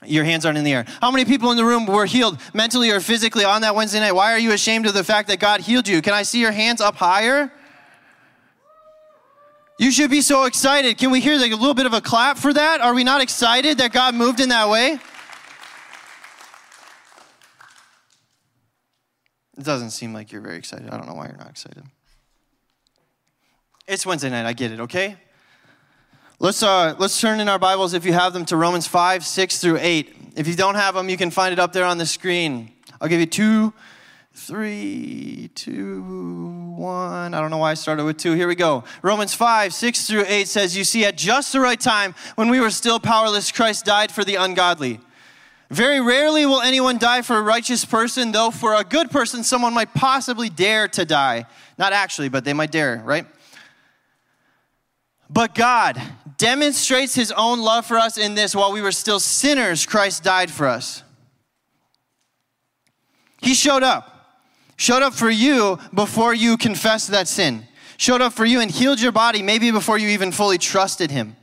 Your 0.06 0.24
hands 0.24 0.46
aren't 0.46 0.58
in 0.58 0.64
the 0.64 0.74
air. 0.74 0.86
How 1.02 1.12
many 1.12 1.26
people 1.26 1.52
in 1.52 1.58
the 1.58 1.66
room 1.66 1.86
were 1.86 2.06
healed 2.06 2.40
mentally 2.54 2.92
or 2.92 3.00
physically 3.00 3.46
on 3.46 3.62
that 3.62 3.76
Wednesday 3.76 4.00
night? 4.00 4.14
Why 4.14 4.32
are 4.34 4.40
you 4.40 4.52
ashamed 4.52 4.86
of 4.86 4.94
the 4.94 5.04
fact 5.04 5.28
that 5.30 5.40
God 5.40 5.62
healed 5.62 5.88
you? 5.88 6.02
Can 6.02 6.14
I 6.14 6.24
see 6.24 6.40
your 6.40 6.52
hands 6.52 6.82
up 6.82 6.96
higher? 6.96 7.52
You 9.80 9.92
should 9.92 10.12
be 10.12 10.22
so 10.22 10.46
excited. 10.46 10.98
Can 10.98 11.12
we 11.12 11.20
hear 11.20 11.38
like 11.38 11.52
a 11.52 11.56
little 11.56 11.74
bit 11.74 11.86
of 11.86 11.94
a 11.94 12.02
clap 12.02 12.38
for 12.38 12.54
that? 12.54 12.80
Are 12.82 12.94
we 12.94 13.04
not 13.04 13.22
excited 13.22 13.80
that 13.80 13.92
God 13.92 14.16
moved 14.16 14.40
in 14.40 14.50
that 14.50 14.70
way? 14.70 15.00
It 19.58 19.64
doesn't 19.64 19.92
seem 19.92 20.14
like 20.14 20.32
you're 20.32 20.42
very 20.42 20.58
excited. 20.58 20.90
I 20.90 20.98
don't 20.98 21.08
know 21.08 21.14
why 21.14 21.28
you're 21.28 21.38
not 21.38 21.50
excited. 21.50 21.84
It's 23.88 24.06
Wednesday 24.06 24.30
night. 24.30 24.46
I 24.46 24.54
get 24.54 24.72
it, 24.72 24.80
okay? 24.80 25.18
Let's, 26.44 26.62
uh, 26.62 26.94
let's 27.00 27.22
turn 27.22 27.40
in 27.40 27.48
our 27.48 27.58
Bibles, 27.58 27.94
if 27.94 28.04
you 28.04 28.12
have 28.12 28.34
them, 28.34 28.44
to 28.48 28.58
Romans 28.58 28.86
5, 28.86 29.26
6 29.26 29.60
through 29.60 29.78
8. 29.80 30.34
If 30.36 30.46
you 30.46 30.56
don't 30.56 30.76
have 30.76 30.94
them, 30.94 31.08
you 31.08 31.16
can 31.16 31.32
find 31.32 31.54
it 31.54 31.58
up 31.58 31.72
there 31.72 31.86
on 31.86 31.98
the 31.98 32.06
screen. 32.06 32.70
I'll 33.00 33.08
give 33.08 33.22
you 33.22 33.26
two, 33.26 33.72
three, 34.34 35.52
two, 35.56 36.04
one. 36.76 37.34
I 37.34 37.40
don't 37.40 37.50
know 37.50 37.60
why 37.60 37.72
I 37.72 37.76
started 37.76 38.04
with 38.04 38.18
two. 38.18 38.34
Here 38.34 38.50
we 38.50 38.56
go. 38.56 38.84
Romans 39.02 39.34
5, 39.34 39.74
6 39.74 40.06
through 40.06 40.26
8 40.28 40.46
says, 40.50 40.76
You 40.76 40.84
see, 40.84 41.06
at 41.06 41.16
just 41.16 41.54
the 41.54 41.62
right 41.62 41.80
time, 41.80 42.14
when 42.36 42.50
we 42.50 42.60
were 42.60 42.72
still 42.72 43.00
powerless, 43.00 43.50
Christ 43.50 43.86
died 43.86 44.12
for 44.12 44.26
the 44.26 44.36
ungodly. 44.36 45.00
Very 45.70 46.02
rarely 46.02 46.46
will 46.46 46.60
anyone 46.60 46.98
die 46.98 47.22
for 47.22 47.38
a 47.38 47.42
righteous 47.42 47.86
person, 47.86 48.34
though 48.34 48.52
for 48.52 48.74
a 48.74 48.84
good 48.84 49.12
person, 49.12 49.46
someone 49.46 49.74
might 49.74 49.94
possibly 49.94 50.50
dare 50.50 50.90
to 50.90 51.06
die. 51.06 51.46
Not 51.78 51.94
actually, 51.94 52.28
but 52.28 52.44
they 52.44 52.52
might 52.52 52.72
dare, 52.72 53.02
right? 53.06 53.28
But 55.34 55.56
God 55.56 56.00
demonstrates 56.38 57.16
his 57.16 57.32
own 57.32 57.60
love 57.60 57.88
for 57.88 57.98
us 57.98 58.20
in 58.20 58.36
this 58.36 58.56
while 58.56 58.72
we 58.72 58.84
were 58.84 58.92
still 58.92 59.20
sinners, 59.20 59.86
Christ 59.86 60.24
died 60.24 60.52
for 60.52 60.68
us. 60.68 61.02
He 63.42 63.56
showed 63.56 63.82
up. 63.82 64.10
Showed 64.78 65.02
up 65.02 65.14
for 65.14 65.30
you 65.30 65.80
before 65.94 66.34
you 66.36 66.56
confessed 66.56 67.10
that 67.12 67.28
sin. 67.28 67.66
Showed 67.98 68.22
up 68.22 68.34
for 68.34 68.46
you 68.46 68.60
and 68.60 68.70
healed 68.70 69.02
your 69.02 69.12
body 69.12 69.42
maybe 69.42 69.72
before 69.72 69.98
you 69.98 70.10
even 70.10 70.32
fully 70.32 70.60
trusted 70.60 71.10
him. 71.10 71.36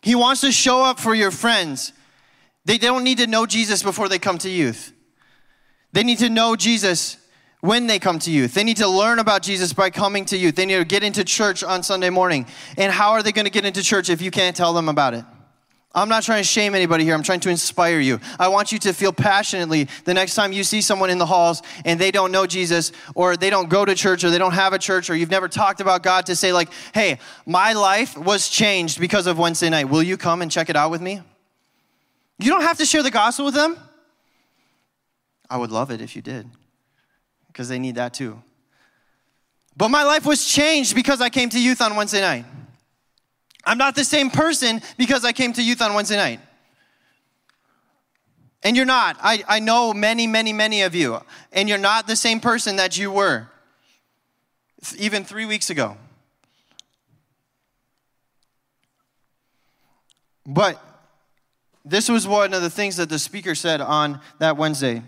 He 0.00 0.14
wants 0.14 0.40
to 0.40 0.50
show 0.50 0.82
up 0.82 0.98
for 0.98 1.14
your 1.14 1.30
friends. 1.30 1.92
They 2.64 2.78
don't 2.78 3.04
need 3.04 3.18
to 3.18 3.26
know 3.26 3.44
Jesus 3.44 3.82
before 3.82 4.08
they 4.08 4.18
come 4.18 4.38
to 4.38 4.48
youth. 4.48 4.92
They 5.92 6.02
need 6.02 6.18
to 6.18 6.30
know 6.30 6.56
Jesus 6.56 7.18
when 7.66 7.88
they 7.88 7.98
come 7.98 8.18
to 8.20 8.30
youth. 8.30 8.54
They 8.54 8.64
need 8.64 8.76
to 8.78 8.88
learn 8.88 9.18
about 9.18 9.42
Jesus 9.42 9.72
by 9.72 9.90
coming 9.90 10.24
to 10.26 10.36
youth. 10.36 10.54
They 10.54 10.66
need 10.66 10.76
to 10.76 10.84
get 10.84 11.02
into 11.02 11.24
church 11.24 11.64
on 11.64 11.82
Sunday 11.82 12.10
morning. 12.10 12.46
And 12.78 12.92
how 12.92 13.10
are 13.10 13.22
they 13.22 13.32
going 13.32 13.44
to 13.44 13.50
get 13.50 13.66
into 13.66 13.82
church 13.82 14.08
if 14.08 14.22
you 14.22 14.30
can't 14.30 14.54
tell 14.54 14.72
them 14.72 14.88
about 14.88 15.14
it? 15.14 15.24
I'm 15.92 16.10
not 16.10 16.22
trying 16.22 16.42
to 16.42 16.48
shame 16.48 16.74
anybody 16.74 17.04
here. 17.04 17.14
I'm 17.14 17.22
trying 17.22 17.40
to 17.40 17.48
inspire 17.48 17.98
you. 17.98 18.20
I 18.38 18.48
want 18.48 18.70
you 18.70 18.78
to 18.80 18.92
feel 18.92 19.12
passionately 19.12 19.88
the 20.04 20.12
next 20.12 20.34
time 20.34 20.52
you 20.52 20.62
see 20.62 20.82
someone 20.82 21.08
in 21.08 21.16
the 21.16 21.26
halls 21.26 21.62
and 21.86 21.98
they 21.98 22.10
don't 22.10 22.30
know 22.30 22.46
Jesus 22.46 22.92
or 23.14 23.36
they 23.36 23.48
don't 23.48 23.70
go 23.70 23.84
to 23.84 23.94
church 23.94 24.22
or 24.22 24.30
they 24.30 24.38
don't 24.38 24.52
have 24.52 24.74
a 24.74 24.78
church 24.78 25.08
or 25.08 25.16
you've 25.16 25.30
never 25.30 25.48
talked 25.48 25.80
about 25.80 26.02
God 26.02 26.26
to 26.26 26.36
say, 26.36 26.52
like, 26.52 26.68
hey, 26.94 27.18
my 27.46 27.72
life 27.72 28.16
was 28.16 28.50
changed 28.50 29.00
because 29.00 29.26
of 29.26 29.38
Wednesday 29.38 29.70
night. 29.70 29.88
Will 29.88 30.02
you 30.02 30.18
come 30.18 30.42
and 30.42 30.50
check 30.50 30.68
it 30.68 30.76
out 30.76 30.90
with 30.90 31.00
me? 31.00 31.22
You 32.38 32.50
don't 32.50 32.62
have 32.62 32.76
to 32.78 32.84
share 32.84 33.02
the 33.02 33.10
gospel 33.10 33.46
with 33.46 33.54
them. 33.54 33.78
I 35.48 35.56
would 35.56 35.70
love 35.70 35.90
it 35.90 36.02
if 36.02 36.14
you 36.14 36.20
did 36.20 36.46
because 37.56 37.70
they 37.70 37.78
need 37.78 37.94
that 37.94 38.12
too. 38.12 38.42
But 39.78 39.88
my 39.88 40.02
life 40.02 40.26
was 40.26 40.44
changed 40.44 40.94
because 40.94 41.22
I 41.22 41.30
came 41.30 41.48
to 41.48 41.58
youth 41.58 41.80
on 41.80 41.96
Wednesday 41.96 42.20
night. 42.20 42.44
I'm 43.64 43.78
not 43.78 43.94
the 43.94 44.04
same 44.04 44.28
person 44.28 44.82
because 44.98 45.24
I 45.24 45.32
came 45.32 45.54
to 45.54 45.62
youth 45.62 45.80
on 45.80 45.94
Wednesday 45.94 46.16
night. 46.16 46.40
And 48.62 48.76
you're 48.76 48.84
not. 48.84 49.16
I, 49.22 49.42
I 49.48 49.60
know 49.60 49.94
many, 49.94 50.26
many, 50.26 50.52
many 50.52 50.82
of 50.82 50.94
you. 50.94 51.18
And 51.50 51.66
you're 51.66 51.78
not 51.78 52.06
the 52.06 52.14
same 52.14 52.40
person 52.40 52.76
that 52.76 52.98
you 52.98 53.10
were 53.10 53.48
even 54.98 55.24
three 55.24 55.46
weeks 55.46 55.70
ago. 55.70 55.96
But 60.44 60.78
this 61.86 62.10
was 62.10 62.28
one 62.28 62.52
of 62.52 62.60
the 62.60 62.70
things 62.70 62.98
that 62.98 63.08
the 63.08 63.18
speaker 63.18 63.54
said 63.54 63.80
on 63.80 64.20
that 64.40 64.58
Wednesday 64.58 65.02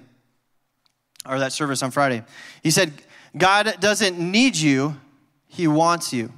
or 1.28 1.38
that 1.40 1.52
service 1.52 1.82
on 1.82 1.90
Friday. 1.90 2.22
He 2.62 2.70
said, 2.70 2.92
God 3.36 3.76
doesn't 3.80 4.18
need 4.18 4.56
you, 4.56 4.96
He 5.46 5.68
wants 5.68 6.12
you. 6.12 6.32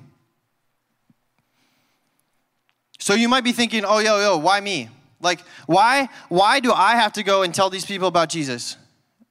So 2.99 3.15
you 3.15 3.29
might 3.29 3.45
be 3.45 3.53
thinking, 3.53 3.85
oh, 3.85 3.99
yo, 3.99 4.21
yo, 4.21 4.37
why 4.37 4.61
me? 4.61 4.91
Like, 5.23 5.41
why, 5.67 6.09
why 6.29 6.61
do 6.61 6.73
I 6.73 6.93
have 6.93 7.15
to 7.15 7.23
go 7.23 7.43
and 7.43 7.55
tell 7.55 7.71
these 7.71 7.85
people 7.87 8.09
about 8.09 8.29
Jesus? 8.29 8.77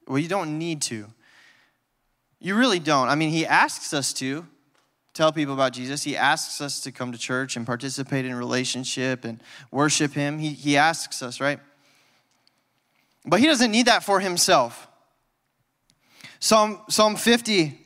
Well, 0.08 0.18
you 0.18 0.28
don't 0.28 0.58
need 0.58 0.82
to. 0.84 1.08
You 2.40 2.56
really 2.56 2.80
don't. 2.80 3.10
I 3.10 3.16
mean, 3.16 3.30
He 3.30 3.46
asks 3.46 3.94
us 3.94 4.12
to 4.14 4.46
tell 5.14 5.32
people 5.32 5.54
about 5.54 5.74
Jesus. 5.74 6.04
He 6.04 6.18
asks 6.18 6.62
us 6.62 6.80
to 6.82 6.92
come 6.92 7.12
to 7.12 7.18
church 7.18 7.56
and 7.56 7.66
participate 7.66 8.26
in 8.26 8.34
relationship 8.36 9.24
and 9.24 9.42
worship 9.72 10.14
Him. 10.14 10.40
He, 10.40 10.50
he 10.50 10.78
asks 10.78 11.22
us, 11.22 11.40
right? 11.40 11.60
But 13.26 13.40
He 13.40 13.46
doesn't 13.46 13.72
need 13.72 13.86
that 13.86 14.04
for 14.04 14.20
Himself. 14.20 14.89
Psalm, 16.40 16.82
Psalm 16.88 17.16
50 17.16 17.78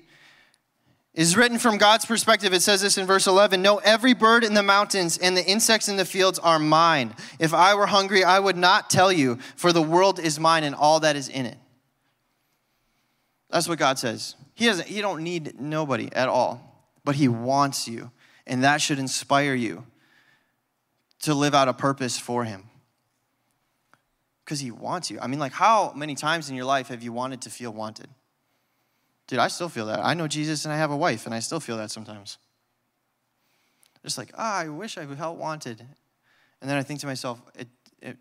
is 1.14 1.38
written 1.38 1.60
from 1.60 1.78
God's 1.78 2.06
perspective. 2.06 2.54
It 2.54 2.62
says 2.62 2.82
this 2.82 2.98
in 2.98 3.06
verse 3.06 3.28
11 3.28 3.62
No, 3.62 3.78
every 3.78 4.14
bird 4.14 4.44
in 4.44 4.54
the 4.54 4.64
mountains 4.64 5.18
and 5.18 5.38
the 5.38 5.46
insects 5.46 5.88
in 5.88 5.98
the 5.98 6.06
fields 6.06 6.40
are 6.40 6.60
mine. 6.60 7.14
If 7.40 7.54
I 7.54 7.76
were 7.76 7.86
hungry, 7.86 8.24
I 8.24 8.40
would 8.40 8.58
not 8.58 8.90
tell 8.90 9.12
you, 9.12 9.38
for 9.56 9.72
the 9.72 9.82
world 9.82 10.20
is 10.20 10.40
mine 10.40 10.64
and 10.64 10.76
all 10.76 11.00
that 11.02 11.16
is 11.16 11.30
in 11.30 11.46
it. 11.46 11.58
That's 13.50 13.68
what 13.68 13.78
God 13.78 14.00
says. 14.00 14.36
He, 14.56 14.66
doesn't, 14.66 14.88
he 14.88 15.02
don't 15.02 15.24
need 15.24 15.60
nobody 15.60 16.10
at 16.14 16.28
all, 16.28 16.90
but 17.04 17.16
He 17.16 17.28
wants 17.28 17.88
you. 17.88 18.12
And 18.46 18.64
that 18.64 18.82
should 18.82 19.00
inspire 19.00 19.54
you 19.54 19.86
to 21.22 21.34
live 21.34 21.54
out 21.54 21.68
a 21.68 21.74
purpose 21.74 22.18
for 22.18 22.44
Him. 22.44 22.64
Because 24.44 24.60
He 24.60 24.72
wants 24.72 25.12
you. 25.12 25.20
I 25.22 25.28
mean, 25.28 25.40
like, 25.40 25.54
how 25.54 25.94
many 25.96 26.16
times 26.16 26.50
in 26.50 26.56
your 26.56 26.66
life 26.66 26.88
have 26.88 27.04
you 27.04 27.14
wanted 27.14 27.42
to 27.44 27.50
feel 27.50 27.72
wanted? 27.72 28.10
Dude, 29.34 29.40
I 29.40 29.48
still 29.48 29.68
feel 29.68 29.88
that. 29.88 30.00
I 30.06 30.14
know 30.14 30.28
Jesus 30.28 30.64
and 30.66 30.72
I 30.72 30.78
have 30.78 30.92
a 30.92 30.96
wife, 30.96 31.26
and 31.26 31.34
I 31.34 31.40
still 31.40 31.60
feel 31.60 31.76
that 31.78 31.90
sometimes. 31.90 32.38
Just 34.04 34.16
like, 34.16 34.32
ah, 34.38 34.60
oh, 34.60 34.66
I 34.66 34.70
wish 34.70 34.96
I 34.96 35.08
felt 35.08 35.40
wanted. 35.40 35.80
And 36.62 36.70
then 36.70 36.78
I 36.78 36.84
think 36.84 37.00
to 37.00 37.08
myself, 37.08 37.42
it, 37.58 37.68
it, 38.00 38.18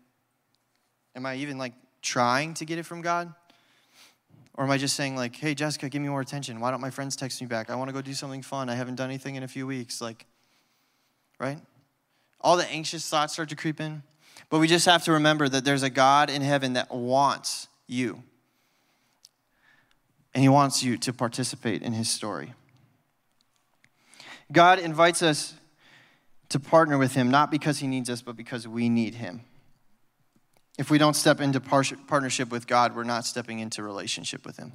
am 1.15 1.27
I 1.27 1.35
even 1.35 1.59
like 1.59 1.73
trying 2.01 2.55
to 2.55 2.65
get 2.65 2.79
it 2.79 2.83
from 2.87 3.03
God? 3.03 3.31
Or 4.55 4.63
am 4.63 4.71
I 4.71 4.79
just 4.79 4.95
saying, 4.95 5.15
like, 5.15 5.35
hey, 5.35 5.53
Jessica, 5.53 5.87
give 5.87 6.01
me 6.01 6.09
more 6.09 6.21
attention. 6.21 6.59
Why 6.59 6.71
don't 6.71 6.81
my 6.81 6.89
friends 6.89 7.15
text 7.15 7.39
me 7.41 7.45
back? 7.45 7.69
I 7.69 7.75
want 7.75 7.89
to 7.89 7.93
go 7.93 8.01
do 8.01 8.15
something 8.15 8.41
fun. 8.41 8.67
I 8.67 8.73
haven't 8.73 8.95
done 8.95 9.11
anything 9.11 9.35
in 9.35 9.43
a 9.43 9.47
few 9.47 9.67
weeks. 9.67 10.01
Like, 10.01 10.25
right? 11.37 11.59
All 12.41 12.57
the 12.57 12.67
anxious 12.71 13.07
thoughts 13.07 13.33
start 13.33 13.49
to 13.49 13.55
creep 13.55 13.79
in. 13.79 14.01
But 14.49 14.57
we 14.57 14.67
just 14.67 14.87
have 14.87 15.03
to 15.03 15.11
remember 15.11 15.47
that 15.47 15.63
there's 15.63 15.83
a 15.83 15.91
God 15.91 16.31
in 16.31 16.41
heaven 16.41 16.73
that 16.73 16.91
wants 16.91 17.67
you. 17.85 18.23
And 20.33 20.41
he 20.41 20.49
wants 20.49 20.83
you 20.83 20.97
to 20.97 21.13
participate 21.13 21.81
in 21.81 21.93
his 21.93 22.09
story. 22.09 22.53
God 24.51 24.79
invites 24.79 25.21
us 25.21 25.55
to 26.49 26.59
partner 26.59 26.97
with 26.97 27.13
him, 27.13 27.31
not 27.31 27.51
because 27.51 27.79
he 27.79 27.87
needs 27.87 28.09
us, 28.09 28.21
but 28.21 28.35
because 28.35 28.67
we 28.67 28.89
need 28.89 29.15
him. 29.15 29.41
If 30.77 30.89
we 30.89 30.97
don't 30.97 31.15
step 31.15 31.39
into 31.39 31.59
partnership 31.59 32.49
with 32.49 32.65
God, 32.65 32.95
we're 32.95 33.03
not 33.03 33.25
stepping 33.25 33.59
into 33.59 33.83
relationship 33.83 34.45
with 34.45 34.57
Him. 34.57 34.73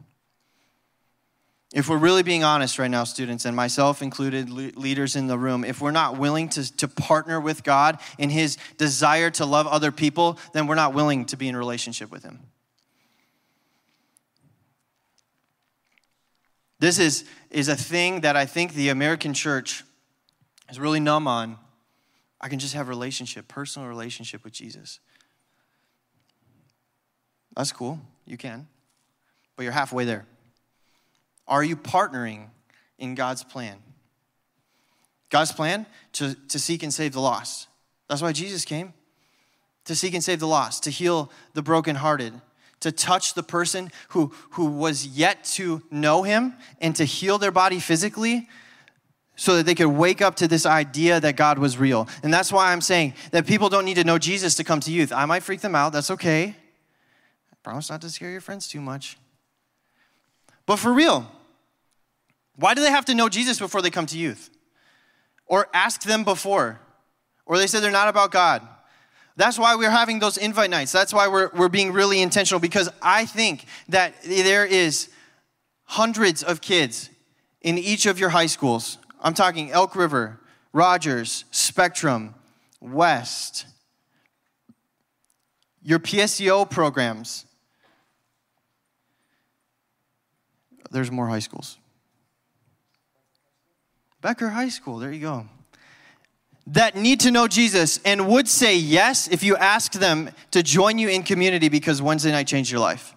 If 1.75 1.89
we're 1.89 1.99
really 1.99 2.23
being 2.23 2.45
honest 2.45 2.79
right 2.79 2.91
now, 2.91 3.05
students, 3.05 3.45
and 3.45 3.55
myself 3.55 4.01
included, 4.01 4.49
leaders 4.49 5.17
in 5.17 5.27
the 5.27 5.37
room, 5.37 5.65
if 5.65 5.83
we're 5.83 5.91
not 5.91 6.17
willing 6.17 6.49
to, 6.51 6.77
to 6.77 6.89
partner 6.89 7.41
with 7.41 7.63
God 7.63 7.99
in 8.17 8.31
His 8.31 8.57
desire 8.79 9.31
to 9.33 9.45
love 9.45 9.67
other 9.67 9.93
people, 9.93 10.39
then 10.53 10.67
we're 10.67 10.77
not 10.77 10.95
willing 10.95 11.27
to 11.27 11.37
be 11.37 11.49
in 11.49 11.57
relationship 11.57 12.11
with 12.11 12.23
Him. 12.23 12.45
This 16.79 16.99
is, 16.99 17.25
is 17.51 17.69
a 17.69 17.77
thing 17.77 18.21
that 18.21 18.37
I 18.37 18.47
think 18.47 18.75
the 18.75 18.91
American 18.91 19.35
church 19.35 19.85
is 20.71 20.79
really 20.79 21.01
numb 21.01 21.27
on. 21.27 21.59
I 22.41 22.49
can 22.49 22.59
just 22.59 22.75
have 22.75 22.89
relationship, 22.89 23.49
personal 23.49 23.89
relationship 23.89 24.45
with 24.45 24.53
Jesus. 24.53 25.01
That's 27.57 27.73
cool. 27.73 28.01
You 28.27 28.37
can. 28.37 28.69
But 29.57 29.65
you're 29.65 29.73
halfway 29.73 30.05
there. 30.05 30.27
Are 31.49 31.65
you 31.65 31.77
partnering 31.77 32.47
in 32.99 33.15
God's 33.15 33.43
plan? 33.43 33.79
God's 35.31 35.53
plan 35.53 35.87
to, 36.13 36.35
to 36.49 36.59
seek 36.59 36.83
and 36.83 36.95
save 36.95 37.13
the 37.13 37.21
lost. 37.21 37.69
That's 38.09 38.23
why 38.23 38.33
Jesus 38.33 38.65
came 38.65 38.93
to 39.89 39.97
seek 39.97 40.13
and 40.13 40.23
save 40.23 40.39
the 40.39 40.47
lost, 40.47 40.85
to 40.85 40.91
heal 40.91 41.33
the 41.55 41.63
brokenhearted, 41.63 42.39
to 42.81 42.93
touch 42.93 43.35
the 43.35 43.43
person 43.43 43.91
who, 44.11 44.33
who 44.51 44.67
was 44.67 45.07
yet 45.07 45.45
to 45.45 45.83
know 45.91 46.23
him, 46.23 46.55
and 46.81 46.95
to 46.97 47.05
heal 47.05 47.39
their 47.39 47.51
body 47.51 47.81
physically 47.81 48.49
so 49.37 49.57
that 49.57 49.67
they 49.67 49.75
could 49.75 49.89
wake 49.89 50.21
up 50.21 50.35
to 50.37 50.49
this 50.49 50.67
idea 50.67 51.21
that 51.21 51.37
God 51.37 51.59
was 51.59 51.79
real. 51.79 52.09
And 52.25 52.35
that's 52.35 52.53
why 52.53 52.73
I'm 52.73 52.81
saying 52.81 53.15
that 53.31 53.47
people 53.47 53.69
don't 53.69 53.85
need 53.85 53.95
to 53.95 54.05
know 54.05 54.19
Jesus 54.19 54.57
to 54.57 54.65
come 54.65 54.81
to 54.81 54.91
youth. 54.91 55.13
I 55.13 55.27
might 55.27 55.45
freak 55.45 55.61
them 55.61 55.77
out, 55.77 55.93
that's 55.93 56.11
okay. 56.11 56.57
Promise 57.63 57.91
not 57.91 58.01
to 58.01 58.09
scare 58.09 58.31
your 58.31 58.41
friends 58.41 58.67
too 58.67 58.81
much. 58.81 59.19
But 60.65 60.77
for 60.77 60.93
real, 60.93 61.31
why 62.57 62.75
do 62.75 62.81
they 62.81 62.91
have 62.91 63.05
to 63.05 63.15
know 63.15 63.29
Jesus 63.29 63.59
before 63.59 63.83
they 63.83 63.91
come 63.91 64.07
to 64.07 64.19
youth? 64.19 64.49
Or 65.47 65.69
ask 65.75 66.03
them 66.03 66.25
before? 66.25 66.81
Or 67.47 67.59
they 67.59 67.67
say 67.67 67.79
they're 67.81 67.91
not 67.91 68.09
about 68.09 68.33
God? 68.33 68.67
That's 69.39 69.59
why 69.59 69.77
we're 69.77 69.91
having 69.91 70.19
those 70.19 70.37
invite 70.37 70.69
nights. 70.69 70.91
That's 70.91 71.15
why 71.15 71.29
we're, 71.29 71.49
we're 71.55 71.69
being 71.69 71.93
really 71.93 72.21
intentional 72.21 72.59
because 72.59 72.91
I 73.01 73.25
think 73.25 73.67
that 73.89 74.21
there 74.25 74.67
is 74.67 75.09
hundreds 75.85 76.43
of 76.43 76.61
kids 76.61 77.09
in 77.63 77.79
each 77.79 78.05
of 78.07 78.19
your 78.19 78.31
high 78.31 78.47
schools. 78.47 78.99
I'm 79.21 79.35
talking 79.35 79.71
Elk 79.71 79.95
River, 79.95 80.41
Rogers, 80.73 81.45
Spectrum, 81.53 82.35
West, 82.81 83.65
your 85.83 86.01
PSEO 86.01 86.69
programs, 86.69 87.47
There's 90.91 91.11
more 91.11 91.29
high 91.29 91.39
schools. 91.41 91.77
Becker 94.21 94.49
High 94.49 94.71
School, 94.71 94.99
there 94.99 95.13
you 95.13 95.21
go. 95.21 95.47
That 96.69 96.97
need 96.97 97.21
to 97.21 97.31
know 97.31 97.49
Jesus 97.49 97.99
and 98.05 98.29
would 98.29 98.47
say 98.49 98.77
yes 98.77 99.29
if 99.29 99.43
you 99.43 99.57
asked 99.57 99.99
them 99.99 100.31
to 100.51 100.63
join 100.63 100.99
you 100.99 101.09
in 101.09 101.23
community 101.23 101.69
because 101.69 102.01
Wednesday 102.03 102.31
night 102.31 102.47
changed 102.47 102.71
your 102.71 102.81
life. 102.81 103.15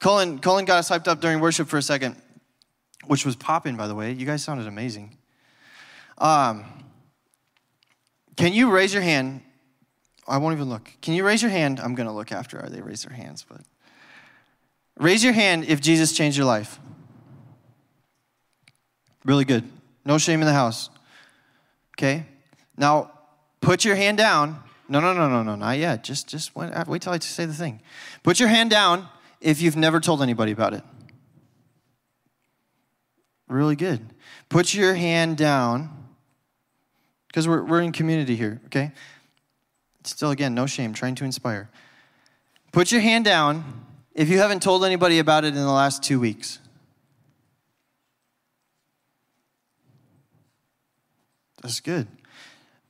Colin, 0.00 0.38
Colin 0.38 0.64
got 0.64 0.78
us 0.78 0.90
hyped 0.90 1.08
up 1.08 1.20
during 1.20 1.40
worship 1.40 1.68
for 1.68 1.78
a 1.78 1.82
second, 1.82 2.16
which 3.06 3.24
was 3.24 3.36
popping, 3.36 3.76
by 3.76 3.86
the 3.86 3.94
way. 3.94 4.12
You 4.12 4.26
guys 4.26 4.42
sounded 4.42 4.66
amazing. 4.66 5.16
Um, 6.18 6.64
can 8.36 8.52
you 8.52 8.70
raise 8.70 8.92
your 8.92 9.02
hand? 9.02 9.40
I 10.26 10.38
won't 10.38 10.54
even 10.54 10.68
look. 10.68 10.90
Can 11.00 11.14
you 11.14 11.24
raise 11.24 11.42
your 11.42 11.50
hand? 11.50 11.80
I'm 11.80 11.94
going 11.94 12.08
to 12.08 12.12
look 12.12 12.32
after 12.32 12.66
they 12.68 12.80
raise 12.80 13.04
their 13.04 13.16
hands, 13.16 13.44
but 13.48 13.60
Raise 14.98 15.24
your 15.24 15.32
hand 15.32 15.64
if 15.64 15.80
Jesus 15.80 16.12
changed 16.12 16.36
your 16.36 16.46
life. 16.46 16.78
Really 19.24 19.44
good. 19.44 19.68
No 20.04 20.18
shame 20.18 20.40
in 20.40 20.46
the 20.46 20.52
house. 20.52 20.90
Okay? 21.96 22.26
Now, 22.76 23.10
put 23.60 23.84
your 23.84 23.96
hand 23.96 24.18
down. 24.18 24.62
No, 24.88 25.00
no, 25.00 25.14
no, 25.14 25.28
no, 25.28 25.42
no, 25.42 25.54
not 25.54 25.78
yet. 25.78 26.04
Just, 26.04 26.28
just 26.28 26.54
wait, 26.54 26.72
uh, 26.72 26.84
wait 26.86 27.02
till 27.02 27.12
I 27.12 27.18
say 27.18 27.46
the 27.46 27.54
thing. 27.54 27.80
Put 28.22 28.38
your 28.38 28.48
hand 28.48 28.70
down 28.70 29.08
if 29.40 29.62
you've 29.62 29.76
never 29.76 30.00
told 30.00 30.22
anybody 30.22 30.52
about 30.52 30.74
it. 30.74 30.82
Really 33.48 33.76
good. 33.76 34.00
Put 34.48 34.74
your 34.74 34.94
hand 34.94 35.36
down 35.36 35.90
because 37.28 37.48
we're, 37.48 37.62
we're 37.62 37.80
in 37.80 37.92
community 37.92 38.36
here, 38.36 38.60
okay? 38.66 38.92
Still, 40.04 40.30
again, 40.30 40.54
no 40.54 40.66
shame, 40.66 40.92
trying 40.92 41.14
to 41.16 41.24
inspire. 41.24 41.70
Put 42.72 42.92
your 42.92 43.00
hand 43.00 43.24
down 43.24 43.84
if 44.14 44.28
you 44.28 44.38
haven't 44.38 44.62
told 44.62 44.84
anybody 44.84 45.18
about 45.18 45.44
it 45.44 45.48
in 45.48 45.54
the 45.54 45.72
last 45.72 46.02
two 46.02 46.20
weeks. 46.20 46.58
That's 51.64 51.80
good. 51.80 52.06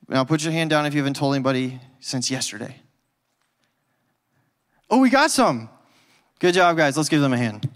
Now 0.09 0.25
put 0.25 0.43
your 0.43 0.53
hand 0.53 0.69
down 0.69 0.85
if 0.85 0.95
you 0.95 1.01
haven't 1.01 1.15
told 1.15 1.33
anybody 1.33 1.81
since 2.01 2.29
yesterday. 2.29 2.75
Oh, 4.91 4.99
we 4.99 5.11
got 5.11 5.31
some. 5.31 5.69
Good 6.41 6.55
job, 6.55 6.77
guys. 6.77 6.97
Let's 6.97 7.09
give 7.09 7.21
them 7.21 7.33
a 7.33 7.39
hand. 7.39 7.71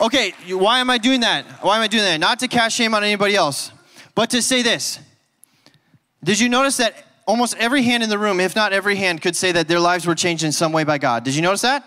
Okay, 0.00 0.34
why 0.48 0.80
am 0.80 0.90
I 0.90 0.98
doing 0.98 1.20
that? 1.20 1.44
Why 1.62 1.76
am 1.76 1.82
I 1.82 1.86
doing 1.86 2.02
that? 2.02 2.18
Not 2.18 2.40
to 2.40 2.48
cast 2.48 2.74
shame 2.74 2.92
on 2.92 3.04
anybody 3.04 3.36
else, 3.36 3.70
but 4.16 4.30
to 4.30 4.42
say 4.42 4.62
this. 4.62 4.98
Did 6.24 6.40
you 6.40 6.48
notice 6.48 6.78
that 6.78 6.94
almost 7.28 7.56
every 7.56 7.82
hand 7.82 8.02
in 8.02 8.08
the 8.08 8.18
room, 8.18 8.40
if 8.40 8.56
not 8.56 8.72
every 8.72 8.96
hand, 8.96 9.22
could 9.22 9.36
say 9.36 9.52
that 9.52 9.68
their 9.68 9.78
lives 9.78 10.08
were 10.08 10.16
changed 10.16 10.42
in 10.42 10.50
some 10.50 10.72
way 10.72 10.82
by 10.82 10.98
God. 10.98 11.22
Did 11.22 11.36
you 11.36 11.42
notice 11.42 11.60
that? 11.60 11.84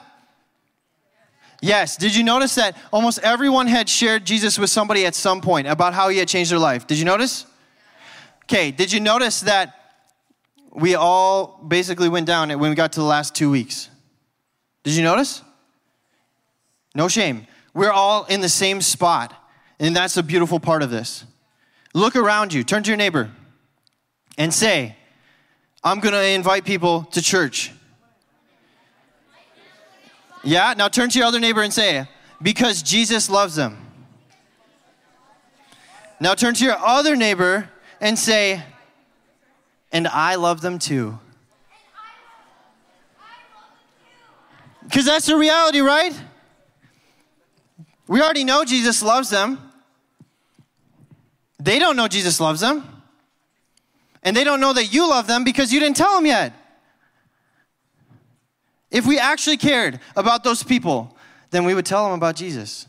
Yes. 1.63 1.95
Did 1.95 2.13
you 2.13 2.25
notice 2.25 2.55
that 2.55 2.75
almost 2.91 3.19
everyone 3.19 3.67
had 3.67 3.87
shared 3.87 4.25
Jesus 4.25 4.59
with 4.59 4.69
somebody 4.69 5.05
at 5.05 5.15
some 5.15 5.39
point 5.39 5.65
about 5.65 5.93
how 5.93 6.09
he 6.09 6.17
had 6.17 6.27
changed 6.27 6.51
their 6.51 6.59
life? 6.59 6.85
Did 6.87 6.99
you 6.99 7.05
notice? 7.05 7.45
Okay. 8.43 8.69
Did 8.69 8.91
you 8.91 8.99
notice 8.99 9.39
that 9.41 9.73
we 10.73 10.95
all 10.95 11.63
basically 11.65 12.09
went 12.09 12.27
down 12.27 12.49
when 12.49 12.69
we 12.69 12.75
got 12.75 12.91
to 12.91 12.99
the 12.99 13.05
last 13.05 13.33
two 13.33 13.49
weeks? 13.49 13.89
Did 14.83 14.95
you 14.95 15.03
notice? 15.03 15.41
No 16.95 17.07
shame. 17.07 17.47
We're 17.73 17.93
all 17.93 18.25
in 18.25 18.41
the 18.41 18.49
same 18.49 18.81
spot. 18.81 19.33
And 19.79 19.95
that's 19.95 20.17
a 20.17 20.23
beautiful 20.23 20.59
part 20.59 20.83
of 20.83 20.89
this. 20.89 21.23
Look 21.93 22.17
around 22.17 22.51
you, 22.51 22.65
turn 22.65 22.83
to 22.83 22.89
your 22.89 22.97
neighbor, 22.97 23.31
and 24.37 24.53
say, 24.53 24.97
I'm 25.81 26.01
going 26.01 26.13
to 26.13 26.25
invite 26.25 26.65
people 26.65 27.03
to 27.13 27.21
church. 27.21 27.71
Yeah, 30.43 30.73
now 30.77 30.89
turn 30.89 31.09
to 31.09 31.17
your 31.17 31.27
other 31.27 31.39
neighbor 31.39 31.61
and 31.61 31.73
say, 31.73 32.07
because 32.41 32.83
Jesus 32.83 33.29
loves 33.29 33.55
them. 33.55 33.77
Now 36.19 36.35
turn 36.35 36.53
to 36.55 36.65
your 36.65 36.77
other 36.77 37.15
neighbor 37.15 37.69
and 38.01 38.19
say, 38.19 38.61
and 39.91 40.07
I 40.07 40.35
love 40.35 40.61
them 40.61 40.79
too. 40.79 41.17
Because 44.83 45.05
that's 45.05 45.25
the 45.25 45.37
reality, 45.37 45.79
right? 45.79 46.13
We 48.07 48.21
already 48.21 48.43
know 48.43 48.65
Jesus 48.65 49.01
loves 49.01 49.29
them. 49.29 49.59
They 51.57 51.79
don't 51.79 51.95
know 51.95 52.09
Jesus 52.09 52.41
loves 52.41 52.59
them. 52.59 52.83
And 54.23 54.35
they 54.35 54.43
don't 54.43 54.59
know 54.59 54.73
that 54.73 54.93
you 54.93 55.09
love 55.09 55.27
them 55.27 55.45
because 55.45 55.71
you 55.71 55.79
didn't 55.79 55.95
tell 55.95 56.15
them 56.15 56.25
yet. 56.25 56.53
If 58.93 59.07
we 59.07 59.17
actually 59.17 59.57
cared 59.57 59.99
about 60.15 60.43
those 60.43 60.63
people, 60.63 61.17
then 61.49 61.65
we 61.65 61.73
would 61.73 61.85
tell 61.85 62.05
them 62.05 62.13
about 62.13 62.35
Jesus. 62.35 62.87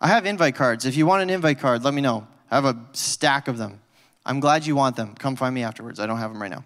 I 0.00 0.08
have 0.08 0.26
invite 0.26 0.54
cards. 0.54 0.84
If 0.84 0.96
you 0.96 1.06
want 1.06 1.22
an 1.22 1.30
invite 1.30 1.58
card, 1.58 1.82
let 1.82 1.94
me 1.94 2.02
know. 2.02 2.28
I 2.50 2.56
have 2.56 2.66
a 2.66 2.78
stack 2.92 3.48
of 3.48 3.56
them. 3.58 3.80
I'm 4.24 4.40
glad 4.40 4.66
you 4.66 4.76
want 4.76 4.94
them. 4.94 5.14
Come 5.14 5.36
find 5.36 5.54
me 5.54 5.62
afterwards. 5.62 5.98
I 5.98 6.06
don't 6.06 6.18
have 6.18 6.30
them 6.30 6.40
right 6.40 6.50
now. 6.50 6.64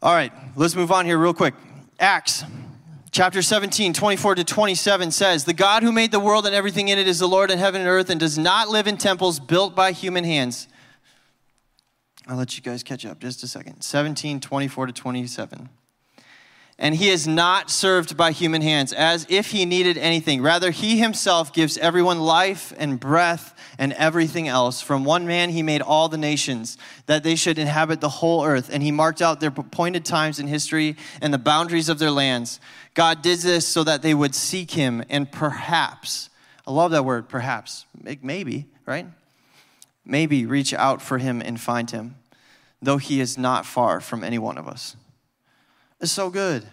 All 0.00 0.14
right, 0.14 0.32
let's 0.54 0.76
move 0.76 0.92
on 0.92 1.04
here 1.04 1.18
real 1.18 1.34
quick. 1.34 1.54
Acts 1.98 2.44
chapter 3.10 3.42
17, 3.42 3.92
24 3.92 4.36
to 4.36 4.44
27 4.44 5.10
says, 5.10 5.44
The 5.44 5.52
God 5.52 5.82
who 5.82 5.90
made 5.90 6.12
the 6.12 6.20
world 6.20 6.46
and 6.46 6.54
everything 6.54 6.88
in 6.88 6.98
it 6.98 7.08
is 7.08 7.18
the 7.18 7.26
Lord 7.26 7.50
in 7.50 7.58
heaven 7.58 7.80
and 7.80 7.90
earth 7.90 8.08
and 8.08 8.20
does 8.20 8.38
not 8.38 8.68
live 8.68 8.86
in 8.86 8.98
temples 8.98 9.40
built 9.40 9.74
by 9.74 9.90
human 9.90 10.22
hands. 10.22 10.68
I'll 12.28 12.36
let 12.36 12.56
you 12.56 12.62
guys 12.62 12.82
catch 12.82 13.06
up 13.06 13.20
just 13.20 13.42
a 13.42 13.48
second. 13.48 13.82
17, 13.82 14.40
24 14.40 14.86
to 14.86 14.92
27 14.92 15.68
and 16.78 16.94
he 16.94 17.08
is 17.08 17.26
not 17.26 17.70
served 17.70 18.16
by 18.16 18.32
human 18.32 18.60
hands 18.60 18.92
as 18.92 19.26
if 19.30 19.50
he 19.50 19.64
needed 19.64 19.96
anything. 19.96 20.42
Rather, 20.42 20.70
he 20.70 20.98
himself 20.98 21.52
gives 21.52 21.78
everyone 21.78 22.20
life 22.20 22.72
and 22.76 23.00
breath 23.00 23.54
and 23.78 23.94
everything 23.94 24.46
else. 24.46 24.82
From 24.82 25.04
one 25.04 25.26
man, 25.26 25.48
he 25.50 25.62
made 25.62 25.80
all 25.80 26.08
the 26.08 26.18
nations 26.18 26.76
that 27.06 27.22
they 27.22 27.34
should 27.34 27.58
inhabit 27.58 28.02
the 28.02 28.08
whole 28.10 28.44
earth, 28.44 28.68
and 28.70 28.82
he 28.82 28.92
marked 28.92 29.22
out 29.22 29.40
their 29.40 29.52
appointed 29.56 30.04
times 30.04 30.38
in 30.38 30.48
history 30.48 30.96
and 31.22 31.32
the 31.32 31.38
boundaries 31.38 31.88
of 31.88 31.98
their 31.98 32.10
lands. 32.10 32.60
God 32.92 33.22
did 33.22 33.38
this 33.38 33.66
so 33.66 33.82
that 33.84 34.02
they 34.02 34.12
would 34.12 34.34
seek 34.34 34.70
him 34.70 35.02
and 35.08 35.30
perhaps, 35.30 36.28
I 36.66 36.72
love 36.72 36.90
that 36.90 37.04
word, 37.06 37.28
perhaps, 37.28 37.86
maybe, 38.22 38.66
right? 38.84 39.06
Maybe 40.06 40.46
reach 40.46 40.72
out 40.72 41.02
for 41.02 41.18
him 41.18 41.42
and 41.42 41.60
find 41.60 41.90
him, 41.90 42.14
though 42.80 42.96
he 42.96 43.20
is 43.20 43.36
not 43.36 43.66
far 43.66 44.00
from 44.00 44.22
any 44.22 44.38
one 44.38 44.56
of 44.56 44.68
us 44.68 44.96
It's 46.00 46.12
so 46.12 46.30
good. 46.30 46.64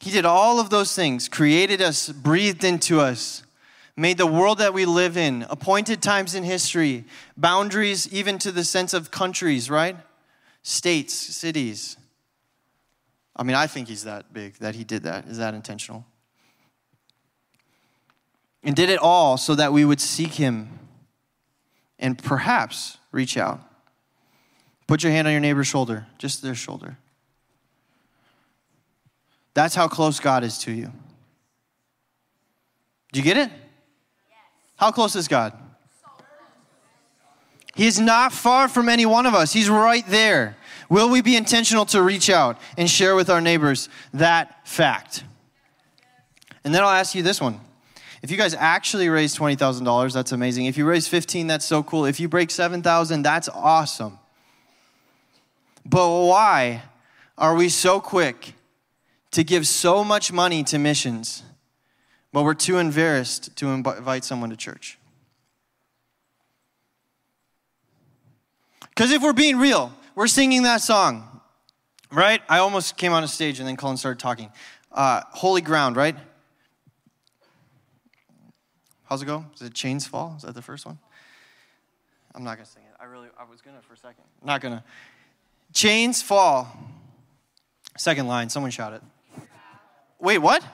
He 0.00 0.10
did 0.10 0.26
all 0.26 0.60
of 0.60 0.68
those 0.68 0.94
things, 0.94 1.28
created 1.28 1.80
us, 1.80 2.10
breathed 2.10 2.64
into 2.64 3.00
us, 3.00 3.44
made 3.96 4.18
the 4.18 4.26
world 4.26 4.58
that 4.58 4.74
we 4.74 4.84
live 4.84 5.16
in, 5.16 5.46
appointed 5.48 6.02
times 6.02 6.34
in 6.34 6.42
history, 6.42 7.04
boundaries 7.36 8.12
even 8.12 8.38
to 8.40 8.52
the 8.52 8.64
sense 8.64 8.92
of 8.92 9.10
countries, 9.10 9.70
right? 9.70 9.96
States, 10.62 11.14
cities. 11.14 11.96
I 13.34 13.42
mean, 13.42 13.56
I 13.56 13.66
think 13.66 13.88
he's 13.88 14.04
that 14.04 14.32
big 14.32 14.54
that 14.58 14.74
he 14.74 14.84
did 14.84 15.04
that. 15.04 15.26
Is 15.26 15.38
that 15.38 15.54
intentional? 15.54 16.04
And 18.62 18.74
did 18.74 18.90
it 18.90 18.98
all 18.98 19.36
so 19.36 19.54
that 19.54 19.72
we 19.72 19.84
would 19.84 20.00
seek 20.00 20.34
him 20.34 20.85
and 21.98 22.18
perhaps 22.18 22.98
reach 23.12 23.36
out. 23.36 23.60
Put 24.86 25.02
your 25.02 25.12
hand 25.12 25.26
on 25.26 25.32
your 25.32 25.40
neighbor's 25.40 25.66
shoulder, 25.66 26.06
just 26.18 26.42
their 26.42 26.54
shoulder. 26.54 26.96
That's 29.54 29.74
how 29.74 29.88
close 29.88 30.20
God 30.20 30.44
is 30.44 30.58
to 30.58 30.72
you. 30.72 30.92
Do 33.12 33.20
you 33.20 33.24
get 33.24 33.36
it? 33.36 33.50
How 34.76 34.90
close 34.90 35.16
is 35.16 35.28
God? 35.28 35.54
He 37.74 37.86
is 37.86 37.98
not 37.98 38.32
far 38.32 38.68
from 38.68 38.88
any 38.88 39.06
one 39.06 39.26
of 39.26 39.34
us. 39.34 39.52
He's 39.52 39.68
right 39.68 40.06
there. 40.06 40.56
Will 40.88 41.08
we 41.08 41.20
be 41.20 41.36
intentional 41.36 41.84
to 41.86 42.02
reach 42.02 42.30
out 42.30 42.58
and 42.76 42.88
share 42.88 43.14
with 43.16 43.28
our 43.28 43.40
neighbors 43.40 43.88
that 44.14 44.66
fact? 44.66 45.24
And 46.64 46.74
then 46.74 46.82
I'll 46.82 46.90
ask 46.90 47.14
you 47.14 47.22
this 47.22 47.40
one. 47.40 47.60
If 48.22 48.30
you 48.30 48.36
guys 48.36 48.54
actually 48.54 49.08
raise 49.08 49.36
$20,000, 49.36 50.12
that's 50.12 50.32
amazing. 50.32 50.66
If 50.66 50.76
you 50.76 50.86
raise 50.86 51.06
15, 51.06 51.46
that's 51.46 51.64
so 51.64 51.82
cool. 51.82 52.06
If 52.06 52.18
you 52.18 52.28
break 52.28 52.50
7,000, 52.50 53.22
that's 53.22 53.48
awesome. 53.48 54.18
But 55.84 56.08
why 56.08 56.82
are 57.38 57.54
we 57.54 57.68
so 57.68 58.00
quick 58.00 58.54
to 59.32 59.44
give 59.44 59.66
so 59.66 60.02
much 60.02 60.32
money 60.32 60.64
to 60.64 60.78
missions, 60.78 61.42
but 62.32 62.42
we're 62.42 62.54
too 62.54 62.78
embarrassed 62.78 63.54
to 63.56 63.68
invite 63.68 64.24
someone 64.24 64.50
to 64.50 64.56
church. 64.56 64.98
Because 68.88 69.12
if 69.12 69.22
we're 69.22 69.34
being 69.34 69.58
real, 69.58 69.92
we're 70.14 70.26
singing 70.26 70.62
that 70.62 70.80
song, 70.80 71.42
right? 72.10 72.40
I 72.48 72.58
almost 72.58 72.96
came 72.96 73.12
on 73.12 73.22
a 73.24 73.28
stage 73.28 73.58
and 73.58 73.68
then 73.68 73.76
Colin 73.76 73.98
started 73.98 74.18
talking. 74.18 74.50
Uh, 74.90 75.20
Holy 75.32 75.60
ground, 75.60 75.96
right? 75.96 76.16
How's 79.06 79.22
it 79.22 79.26
go? 79.26 79.44
Is 79.54 79.62
it 79.62 79.72
Chains 79.72 80.06
Fall? 80.06 80.34
Is 80.36 80.42
that 80.42 80.54
the 80.54 80.62
first 80.62 80.84
one? 80.84 80.98
I'm 82.34 82.44
not 82.44 82.56
gonna 82.56 82.66
sing 82.66 82.82
it. 82.82 82.94
I 83.00 83.04
really, 83.04 83.28
I 83.38 83.44
was 83.44 83.62
gonna 83.62 83.80
for 83.80 83.94
a 83.94 83.96
second. 83.96 84.24
Not 84.44 84.60
gonna. 84.60 84.84
Chains 85.72 86.22
fall. 86.22 86.68
Second 87.96 88.26
line, 88.28 88.50
someone 88.50 88.70
shout 88.70 88.92
it. 88.92 89.02
Wait, 90.20 90.38
what? 90.38 90.60
Bow. 90.62 90.68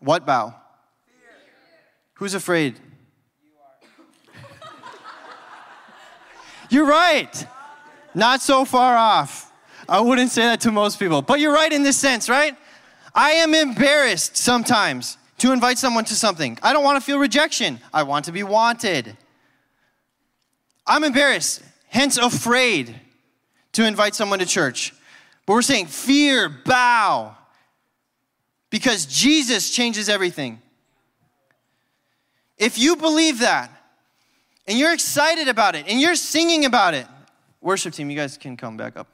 What 0.00 0.26
bow? 0.26 0.48
Fear. 0.48 0.56
Who's 2.14 2.34
afraid? 2.34 2.78
You 3.42 3.50
are. 3.60 4.42
you're 6.70 6.86
right. 6.86 7.46
Not 8.14 8.40
so 8.40 8.64
far 8.64 8.96
off. 8.96 9.52
I 9.88 10.00
wouldn't 10.00 10.30
say 10.30 10.42
that 10.42 10.60
to 10.62 10.72
most 10.72 10.98
people, 10.98 11.20
but 11.20 11.40
you're 11.40 11.52
right 11.52 11.72
in 11.72 11.82
this 11.82 11.96
sense, 11.96 12.28
right? 12.28 12.56
I 13.14 13.32
am 13.32 13.54
embarrassed 13.54 14.36
sometimes 14.36 15.18
to 15.40 15.52
invite 15.52 15.78
someone 15.78 16.04
to 16.04 16.14
something. 16.14 16.58
I 16.62 16.72
don't 16.72 16.84
want 16.84 16.96
to 16.96 17.00
feel 17.00 17.18
rejection. 17.18 17.80
I 17.92 18.02
want 18.02 18.26
to 18.26 18.32
be 18.32 18.42
wanted. 18.42 19.16
I'm 20.86 21.02
embarrassed, 21.02 21.62
hence 21.88 22.18
afraid 22.18 22.94
to 23.72 23.86
invite 23.86 24.14
someone 24.14 24.38
to 24.40 24.46
church. 24.46 24.92
But 25.46 25.54
we're 25.54 25.62
saying 25.62 25.86
fear, 25.86 26.48
bow 26.48 27.36
because 28.68 29.06
Jesus 29.06 29.70
changes 29.70 30.08
everything. 30.08 30.60
If 32.58 32.78
you 32.78 32.94
believe 32.94 33.40
that, 33.40 33.70
and 34.66 34.78
you're 34.78 34.92
excited 34.92 35.48
about 35.48 35.74
it, 35.74 35.86
and 35.88 36.00
you're 36.00 36.14
singing 36.14 36.66
about 36.66 36.94
it, 36.94 37.06
worship 37.62 37.94
team, 37.94 38.10
you 38.10 38.16
guys 38.16 38.36
can 38.36 38.56
come 38.56 38.76
back 38.76 38.96
up. 38.96 39.08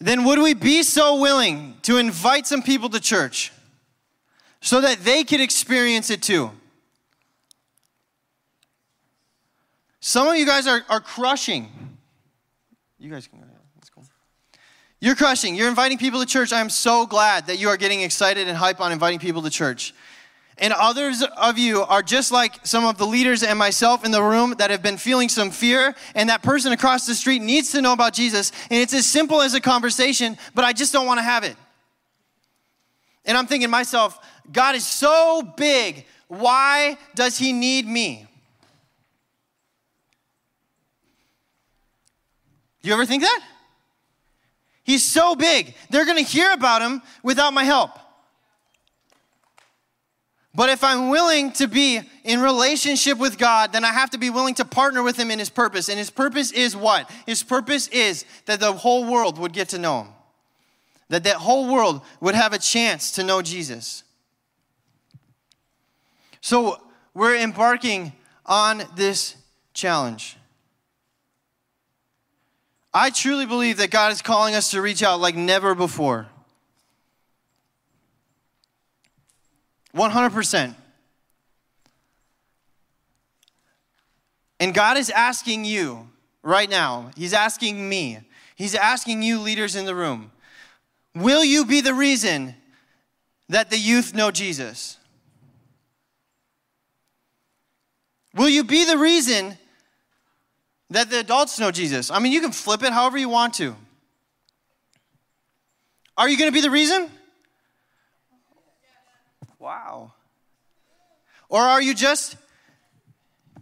Then 0.00 0.24
would 0.24 0.40
we 0.40 0.52
be 0.52 0.82
so 0.82 1.20
willing 1.20 1.76
to 1.82 1.98
invite 1.98 2.46
some 2.46 2.62
people 2.62 2.88
to 2.90 3.00
church 3.00 3.52
so 4.64 4.80
that 4.80 5.04
they 5.04 5.24
could 5.24 5.42
experience 5.42 6.08
it 6.08 6.22
too? 6.22 6.50
Some 10.00 10.26
of 10.26 10.36
you 10.36 10.46
guys 10.46 10.66
are, 10.66 10.82
are 10.88 11.00
crushing. 11.00 11.68
You 12.98 13.10
guys 13.10 13.26
can 13.26 13.38
go 13.38 13.44
ahead. 13.44 13.58
That's 13.76 13.90
cool. 13.90 14.04
You're 15.00 15.16
crushing. 15.16 15.54
You're 15.54 15.68
inviting 15.68 15.98
people 15.98 16.18
to 16.20 16.26
church. 16.26 16.50
I 16.50 16.60
am 16.60 16.70
so 16.70 17.04
glad 17.04 17.46
that 17.48 17.58
you 17.58 17.68
are 17.68 17.76
getting 17.76 18.00
excited 18.00 18.48
and 18.48 18.56
hype 18.56 18.80
on 18.80 18.90
inviting 18.90 19.18
people 19.18 19.42
to 19.42 19.50
church. 19.50 19.92
And 20.56 20.72
others 20.72 21.22
of 21.36 21.58
you 21.58 21.82
are 21.82 22.02
just 22.02 22.32
like 22.32 22.66
some 22.66 22.86
of 22.86 22.96
the 22.96 23.06
leaders 23.06 23.42
and 23.42 23.58
myself 23.58 24.02
in 24.04 24.12
the 24.12 24.22
room 24.22 24.54
that 24.58 24.70
have 24.70 24.82
been 24.82 24.96
feeling 24.96 25.28
some 25.28 25.50
fear, 25.50 25.94
and 26.14 26.30
that 26.30 26.42
person 26.42 26.72
across 26.72 27.06
the 27.06 27.14
street 27.14 27.42
needs 27.42 27.72
to 27.72 27.82
know 27.82 27.92
about 27.92 28.14
Jesus. 28.14 28.50
And 28.70 28.80
it's 28.80 28.94
as 28.94 29.04
simple 29.04 29.42
as 29.42 29.52
a 29.52 29.60
conversation, 29.60 30.38
but 30.54 30.64
I 30.64 30.72
just 30.72 30.92
don't 30.92 31.06
want 31.06 31.18
to 31.18 31.24
have 31.24 31.44
it. 31.44 31.56
And 33.26 33.38
I'm 33.38 33.46
thinking 33.46 33.70
myself, 33.70 34.18
God 34.52 34.74
is 34.74 34.86
so 34.86 35.42
big. 35.56 36.06
Why 36.28 36.98
does 37.14 37.38
he 37.38 37.52
need 37.52 37.86
me? 37.86 38.26
You 42.82 42.92
ever 42.92 43.06
think 43.06 43.22
that? 43.22 43.40
He's 44.82 45.04
so 45.04 45.34
big. 45.34 45.74
They're 45.88 46.04
going 46.04 46.22
to 46.22 46.30
hear 46.30 46.52
about 46.52 46.82
him 46.82 47.00
without 47.22 47.54
my 47.54 47.64
help. 47.64 47.98
But 50.54 50.70
if 50.70 50.84
I'm 50.84 51.08
willing 51.08 51.50
to 51.52 51.66
be 51.66 52.00
in 52.22 52.40
relationship 52.40 53.18
with 53.18 53.38
God, 53.38 53.72
then 53.72 53.84
I 53.84 53.92
have 53.92 54.10
to 54.10 54.18
be 54.18 54.30
willing 54.30 54.54
to 54.56 54.64
partner 54.64 55.02
with 55.02 55.16
Him 55.16 55.32
in 55.32 55.40
His 55.40 55.50
purpose. 55.50 55.88
And 55.88 55.98
His 55.98 56.10
purpose 56.10 56.52
is 56.52 56.76
what? 56.76 57.10
His 57.26 57.42
purpose 57.42 57.88
is 57.88 58.24
that 58.46 58.60
the 58.60 58.72
whole 58.72 59.10
world 59.10 59.36
would 59.38 59.52
get 59.52 59.70
to 59.70 59.78
know 59.78 60.02
Him, 60.02 60.08
that 61.08 61.24
that 61.24 61.36
whole 61.36 61.72
world 61.72 62.02
would 62.20 62.36
have 62.36 62.52
a 62.52 62.58
chance 62.58 63.10
to 63.12 63.24
know 63.24 63.42
Jesus. 63.42 64.04
So 66.44 66.78
we're 67.14 67.36
embarking 67.36 68.12
on 68.44 68.82
this 68.96 69.34
challenge. 69.72 70.36
I 72.92 73.08
truly 73.08 73.46
believe 73.46 73.78
that 73.78 73.90
God 73.90 74.12
is 74.12 74.20
calling 74.20 74.54
us 74.54 74.70
to 74.72 74.82
reach 74.82 75.02
out 75.02 75.20
like 75.20 75.36
never 75.36 75.74
before. 75.74 76.26
100%. 79.94 80.74
And 84.60 84.74
God 84.74 84.98
is 84.98 85.08
asking 85.08 85.64
you 85.64 86.10
right 86.42 86.68
now, 86.68 87.10
He's 87.16 87.32
asking 87.32 87.88
me, 87.88 88.18
He's 88.54 88.74
asking 88.74 89.22
you, 89.22 89.40
leaders 89.40 89.76
in 89.76 89.86
the 89.86 89.94
room, 89.94 90.30
will 91.14 91.42
you 91.42 91.64
be 91.64 91.80
the 91.80 91.94
reason 91.94 92.54
that 93.48 93.70
the 93.70 93.78
youth 93.78 94.12
know 94.12 94.30
Jesus? 94.30 94.98
Will 98.34 98.48
you 98.48 98.64
be 98.64 98.84
the 98.84 98.98
reason 98.98 99.56
that 100.90 101.08
the 101.08 101.20
adults 101.20 101.58
know 101.58 101.70
Jesus? 101.70 102.10
I 102.10 102.18
mean, 102.18 102.32
you 102.32 102.40
can 102.40 102.52
flip 102.52 102.82
it 102.82 102.92
however 102.92 103.16
you 103.16 103.28
want 103.28 103.54
to. 103.54 103.76
Are 106.16 106.28
you 106.28 106.36
going 106.36 106.50
to 106.50 106.54
be 106.54 106.60
the 106.60 106.70
reason? 106.70 107.10
Wow. 109.58 110.12
Or 111.48 111.60
are 111.60 111.80
you 111.80 111.94
just 111.94 112.36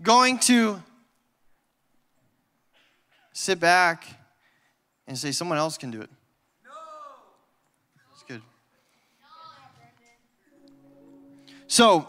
going 0.02 0.38
to 0.40 0.82
sit 3.32 3.60
back 3.60 4.04
and 5.06 5.16
say 5.18 5.32
someone 5.32 5.58
else 5.58 5.76
can 5.78 5.90
do 5.90 6.00
it? 6.00 6.10
No. 6.64 6.70
That's 8.10 8.22
good. 8.24 8.42
So, 11.66 12.08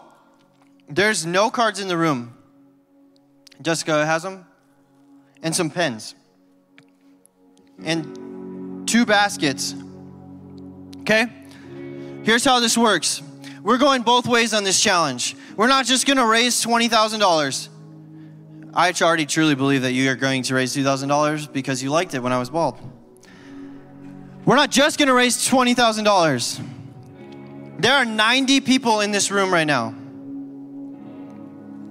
there's 0.88 1.24
no 1.24 1.50
cards 1.50 1.80
in 1.80 1.88
the 1.88 1.96
room. 1.96 2.34
Jessica 3.62 4.04
has 4.04 4.22
them, 4.22 4.44
and 5.42 5.54
some 5.54 5.70
pens, 5.70 6.14
and 7.82 8.86
two 8.88 9.06
baskets. 9.06 9.74
Okay? 11.00 11.26
Here's 12.22 12.44
how 12.44 12.60
this 12.60 12.78
works 12.78 13.22
we're 13.62 13.78
going 13.78 14.02
both 14.02 14.26
ways 14.26 14.52
on 14.52 14.64
this 14.64 14.80
challenge. 14.80 15.36
We're 15.56 15.68
not 15.68 15.86
just 15.86 16.04
to 16.18 16.26
raise 16.26 16.62
$20,000. 16.62 17.68
I 18.74 18.92
already 19.00 19.24
truly 19.24 19.54
believe 19.54 19.82
that 19.82 19.92
you 19.92 20.10
are 20.10 20.16
going 20.16 20.42
to 20.42 20.54
raise 20.54 20.76
$2,000 20.76 21.52
because 21.52 21.82
you 21.82 21.90
liked 21.90 22.14
it 22.14 22.20
when 22.20 22.32
I 22.32 22.38
was 22.38 22.50
bald. 22.50 22.78
We're 24.44 24.56
not 24.56 24.70
just 24.70 24.98
to 25.08 25.14
raise 25.14 25.48
$20,000. 25.48 27.78
There 27.78 27.94
are 27.94 28.04
90 28.04 28.60
people 28.60 29.00
in 29.00 29.12
this 29.12 29.30
room 29.30 29.52
right 29.52 29.66
now. 29.66 29.94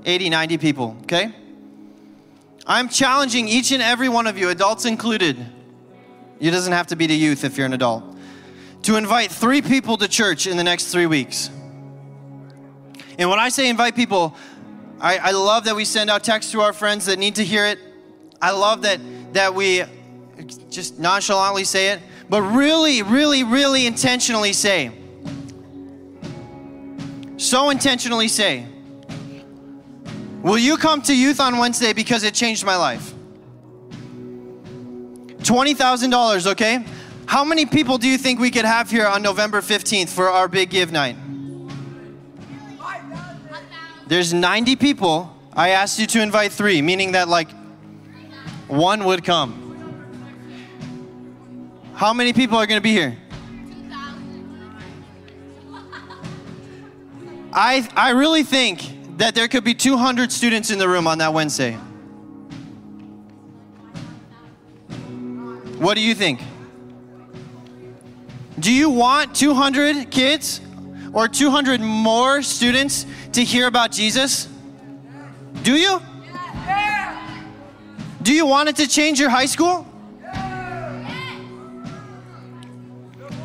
80, 0.06 0.30
90 0.30 0.58
people, 0.58 0.98
okay? 1.04 1.34
I'm 2.66 2.88
challenging 2.90 3.48
each 3.48 3.72
and 3.72 3.82
every 3.82 4.10
one 4.10 4.28
of 4.28 4.38
you, 4.38 4.50
adults 4.50 4.86
included. 4.86 5.38
It 6.40 6.52
doesn't 6.52 6.74
have 6.74 6.88
to 6.88 6.96
be 6.96 7.08
to 7.08 7.14
youth 7.14 7.44
if 7.44 7.58
you're 7.58 7.66
an 7.66 7.74
adult. 7.74 8.04
To 8.84 8.96
invite 8.96 9.32
three 9.32 9.62
people 9.62 9.98
to 9.98 10.08
church 10.08 10.48
in 10.48 10.58
the 10.58 10.64
next 10.64 10.92
three 10.92 11.06
weeks. 11.06 11.50
And 13.18 13.30
when 13.30 13.40
I 13.40 13.50
say 13.50 13.70
invite 13.70 13.96
people, 13.96 14.36
I, 15.00 15.18
I 15.18 15.32
love 15.32 15.66
that 15.66 15.76
we 15.76 15.86
send 15.86 16.10
out 16.10 16.24
texts 16.24 16.52
to 16.54 16.62
our 16.62 16.74
friends 16.74 17.06
that 17.06 17.20
need 17.20 17.36
to 17.36 17.44
hear 17.44 17.66
it. 17.66 17.80
I 18.42 18.52
love 18.52 18.82
that 18.84 19.00
that 19.34 19.54
we 19.56 19.84
just 20.70 21.00
nonchalantly 21.00 21.64
say 21.64 21.90
it, 21.90 22.02
but 22.30 22.42
really, 22.42 23.02
really, 23.02 23.44
really 23.44 23.86
intentionally 23.86 24.54
say. 24.54 24.92
So 27.38 27.70
intentionally 27.70 28.28
say, 28.28 28.68
Will 30.44 30.58
you 30.58 30.76
come 30.76 31.02
to 31.04 31.16
youth 31.16 31.40
on 31.40 31.58
Wednesday 31.58 31.94
because 31.94 32.24
it 32.24 32.34
changed 32.34 32.66
my 32.66 32.76
life? 32.76 33.14
$20,000, 35.38 36.48
okay? 36.48 36.86
How 37.26 37.46
many 37.46 37.66
people 37.66 37.98
do 37.98 38.10
you 38.10 38.18
think 38.18 38.42
we 38.42 38.52
could 38.52 38.66
have 38.66 38.92
here 38.92 39.08
on 39.08 39.22
November 39.22 39.62
15th 39.62 40.10
for 40.10 40.30
our 40.30 40.50
big 40.50 40.70
give 40.70 40.92
night? 40.92 41.16
There's 44.08 44.34
90 44.34 44.76
people. 44.76 45.34
I 45.54 45.70
asked 45.70 45.98
you 45.98 46.08
to 46.08 46.22
invite 46.22 46.52
three, 46.52 46.82
meaning 46.82 47.14
that 47.14 47.30
like 47.30 47.50
one 48.68 49.06
would 49.06 49.24
come. 49.24 49.62
How 51.94 52.14
many 52.14 52.34
people 52.34 52.58
are 52.58 52.68
going 52.68 52.80
to 52.80 52.84
be 52.84 52.92
here? 52.92 53.18
I, 57.54 57.88
I 57.96 58.10
really 58.12 58.44
think 58.44 58.93
that 59.18 59.36
there 59.36 59.48
could 59.48 59.64
be 59.64 59.74
200 59.74 60.32
students 60.32 60.72
in 60.72 60.80
the 60.80 60.88
room 60.88 61.08
on 61.08 61.20
that 61.20 61.34
Wednesday. 61.34 61.74
What 65.78 65.96
do 65.96 66.02
you 66.02 66.16
think? 66.16 66.42
Do 68.60 68.72
you 68.72 68.90
want 68.90 69.36
200 69.36 70.10
kids 70.10 70.62
or 71.12 71.28
200 71.28 71.82
more 71.82 72.42
students 72.42 73.06
to 73.34 73.44
hear 73.44 73.68
about 73.68 73.92
Jesus? 73.92 74.48
Do 75.64 75.76
you? 75.76 76.02
Do 78.22 78.34
you 78.34 78.46
want 78.46 78.70
it 78.70 78.78
to 78.78 78.88
change 78.88 79.20
your 79.20 79.30
high 79.30 79.46
school? 79.46 79.86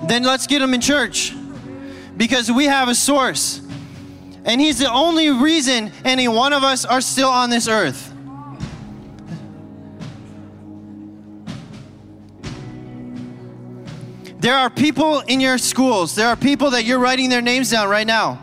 Then 0.06 0.22
let's 0.22 0.46
get 0.46 0.60
them 0.60 0.72
in 0.72 0.80
church 0.80 1.34
because 2.16 2.50
we 2.50 2.66
have 2.66 2.88
a 2.88 2.94
source. 2.94 3.60
And 4.44 4.60
He's 4.60 4.78
the 4.78 4.90
only 4.90 5.30
reason 5.30 5.92
any 6.04 6.28
one 6.28 6.52
of 6.52 6.62
us 6.64 6.84
are 6.84 7.00
still 7.00 7.28
on 7.28 7.50
this 7.50 7.68
earth. 7.68 8.14
There 14.40 14.56
are 14.56 14.70
people 14.70 15.20
in 15.20 15.40
your 15.40 15.58
schools, 15.58 16.14
there 16.14 16.28
are 16.28 16.36
people 16.36 16.70
that 16.70 16.84
you're 16.84 17.00
writing 17.00 17.28
their 17.28 17.42
names 17.42 17.70
down 17.70 17.88
right 17.88 18.06
now. 18.06 18.40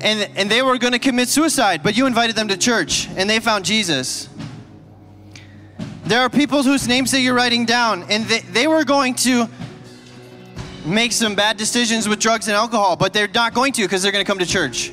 And, 0.00 0.30
and 0.34 0.50
they 0.50 0.62
were 0.62 0.78
going 0.78 0.94
to 0.94 0.98
commit 0.98 1.28
suicide, 1.28 1.82
but 1.82 1.94
you 1.94 2.06
invited 2.06 2.34
them 2.34 2.48
to 2.48 2.56
church 2.56 3.08
and 3.16 3.28
they 3.28 3.38
found 3.38 3.66
Jesus. 3.66 4.30
There 6.04 6.20
are 6.22 6.30
people 6.30 6.62
whose 6.62 6.88
names 6.88 7.12
that 7.12 7.20
you're 7.20 7.34
writing 7.34 7.66
down, 7.66 8.04
and 8.10 8.24
they, 8.24 8.40
they 8.40 8.66
were 8.66 8.82
going 8.82 9.14
to 9.16 9.48
make 10.84 11.12
some 11.12 11.34
bad 11.34 11.56
decisions 11.56 12.08
with 12.08 12.18
drugs 12.18 12.48
and 12.48 12.56
alcohol, 12.56 12.96
but 12.96 13.12
they're 13.12 13.28
not 13.28 13.54
going 13.54 13.72
to 13.74 13.82
because 13.82 14.02
they're 14.02 14.12
going 14.12 14.24
to 14.24 14.28
come 14.30 14.38
to 14.38 14.46
church. 14.46 14.92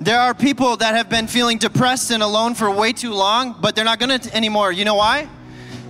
There 0.00 0.20
are 0.20 0.34
people 0.34 0.76
that 0.76 0.94
have 0.94 1.08
been 1.08 1.26
feeling 1.26 1.58
depressed 1.58 2.10
and 2.10 2.22
alone 2.22 2.54
for 2.54 2.70
way 2.70 2.92
too 2.92 3.12
long, 3.12 3.56
but 3.60 3.74
they're 3.74 3.84
not 3.84 3.98
going 3.98 4.20
to 4.20 4.36
anymore. 4.36 4.70
You 4.70 4.84
know 4.84 4.94
why? 4.94 5.28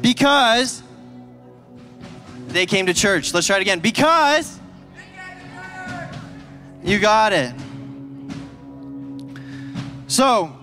Because 0.00 0.83
they 2.48 2.66
came 2.66 2.87
to 2.87 2.94
church. 2.94 3.35
Let's 3.35 3.46
try 3.46 3.57
it 3.57 3.62
again. 3.62 3.81
Because 3.81 4.59
you 6.83 6.98
got 6.98 7.33
it. 7.33 7.52
So, 10.07 10.56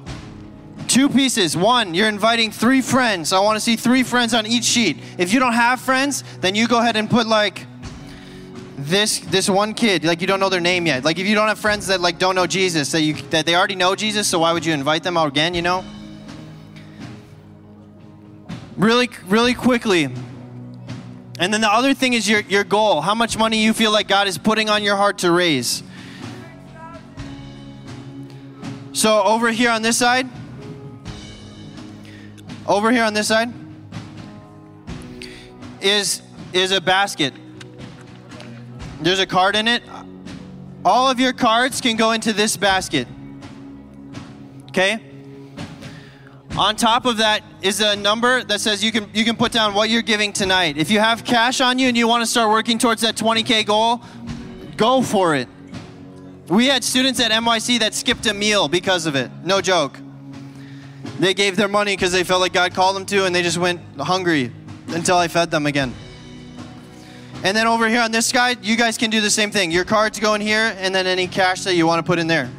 two 0.93 1.09
pieces. 1.09 1.57
One, 1.57 1.95
you're 1.95 2.07
inviting 2.07 2.51
three 2.51 2.79
friends. 2.79 3.33
I 3.33 3.39
want 3.39 3.55
to 3.55 3.59
see 3.59 3.75
three 3.75 4.03
friends 4.03 4.35
on 4.35 4.45
each 4.45 4.63
sheet. 4.63 4.97
If 5.17 5.33
you 5.33 5.39
don't 5.39 5.53
have 5.53 5.81
friends, 5.81 6.23
then 6.39 6.53
you 6.53 6.67
go 6.67 6.79
ahead 6.79 6.95
and 6.95 7.09
put 7.09 7.25
like 7.25 7.65
this 8.77 9.19
this 9.19 9.49
one 9.49 9.73
kid 9.73 10.03
like 10.03 10.19
you 10.19 10.27
don't 10.27 10.39
know 10.39 10.49
their 10.49 10.59
name 10.59 10.85
yet 10.85 11.05
like 11.05 11.17
if 11.17 11.25
you 11.25 11.35
don't 11.35 11.47
have 11.47 11.59
friends 11.59 11.87
that 11.87 12.01
like 12.01 12.17
don't 12.17 12.35
know 12.35 12.47
jesus 12.47 12.91
that 12.91 13.01
you 13.01 13.13
that 13.29 13.45
they 13.45 13.55
already 13.55 13.75
know 13.75 13.95
jesus 13.95 14.27
so 14.27 14.39
why 14.39 14.51
would 14.51 14.65
you 14.65 14.73
invite 14.73 15.03
them 15.03 15.15
out 15.15 15.27
again 15.27 15.53
you 15.53 15.61
know 15.61 15.85
really 18.75 19.07
really 19.27 19.53
quickly 19.53 20.05
and 21.39 21.53
then 21.53 21.61
the 21.61 21.71
other 21.71 21.93
thing 21.93 22.13
is 22.13 22.27
your 22.27 22.41
your 22.41 22.63
goal 22.63 22.99
how 22.99 23.13
much 23.13 23.37
money 23.37 23.63
you 23.63 23.73
feel 23.73 23.91
like 23.91 24.07
god 24.07 24.27
is 24.27 24.39
putting 24.39 24.69
on 24.69 24.83
your 24.83 24.97
heart 24.97 25.19
to 25.19 25.31
raise 25.31 25.83
so 28.91 29.21
over 29.21 29.51
here 29.51 29.69
on 29.69 29.83
this 29.83 29.97
side 29.97 30.27
over 32.67 32.91
here 32.91 33.03
on 33.03 33.13
this 33.13 33.27
side 33.27 33.51
is 35.81 36.21
is 36.53 36.71
a 36.71 36.79
basket. 36.79 37.33
There's 39.01 39.19
a 39.19 39.25
card 39.25 39.55
in 39.55 39.67
it. 39.67 39.83
All 40.85 41.09
of 41.09 41.19
your 41.19 41.33
cards 41.33 41.81
can 41.81 41.95
go 41.95 42.11
into 42.11 42.31
this 42.31 42.55
basket. 42.57 43.07
Okay? 44.69 44.99
On 46.57 46.75
top 46.75 47.05
of 47.05 47.17
that 47.17 47.43
is 47.61 47.81
a 47.81 47.95
number 47.95 48.43
that 48.43 48.61
says 48.61 48.83
you 48.83 48.91
can 48.91 49.09
you 49.13 49.25
can 49.25 49.35
put 49.35 49.51
down 49.51 49.73
what 49.73 49.89
you're 49.89 50.01
giving 50.03 50.31
tonight. 50.31 50.77
If 50.77 50.91
you 50.91 50.99
have 50.99 51.23
cash 51.25 51.61
on 51.61 51.79
you 51.79 51.87
and 51.87 51.97
you 51.97 52.07
want 52.07 52.21
to 52.21 52.27
start 52.27 52.49
working 52.49 52.77
towards 52.77 53.01
that 53.01 53.15
20k 53.15 53.65
goal, 53.65 54.01
go 54.77 55.01
for 55.01 55.35
it. 55.35 55.47
We 56.47 56.67
had 56.67 56.83
students 56.83 57.19
at 57.19 57.31
MYC 57.31 57.79
that 57.79 57.93
skipped 57.93 58.25
a 58.27 58.33
meal 58.33 58.67
because 58.67 59.05
of 59.05 59.15
it. 59.15 59.31
No 59.43 59.61
joke. 59.61 59.97
They 61.19 61.33
gave 61.33 61.55
their 61.55 61.67
money 61.67 61.95
because 61.95 62.11
they 62.11 62.23
felt 62.23 62.41
like 62.41 62.53
God 62.53 62.73
called 62.73 62.95
them 62.95 63.05
to, 63.07 63.25
and 63.25 63.35
they 63.35 63.41
just 63.41 63.57
went 63.57 63.81
hungry 63.99 64.51
until 64.87 65.17
I 65.17 65.27
fed 65.27 65.51
them 65.51 65.65
again. 65.65 65.93
And 67.43 67.57
then 67.57 67.67
over 67.67 67.89
here 67.89 68.01
on 68.01 68.11
this 68.11 68.27
side, 68.27 68.63
you 68.63 68.77
guys 68.77 68.97
can 68.97 69.09
do 69.09 69.19
the 69.19 69.29
same 69.29 69.51
thing. 69.51 69.69
Your 69.69 69.83
cards 69.83 70.19
go 70.19 70.33
in 70.33 70.41
here, 70.41 70.73
and 70.77 70.95
then 70.95 71.07
any 71.07 71.27
cash 71.27 71.63
that 71.65 71.75
you 71.75 71.85
want 71.85 71.99
to 71.99 72.03
put 72.03 72.19
in 72.19 72.27
there. 72.27 72.49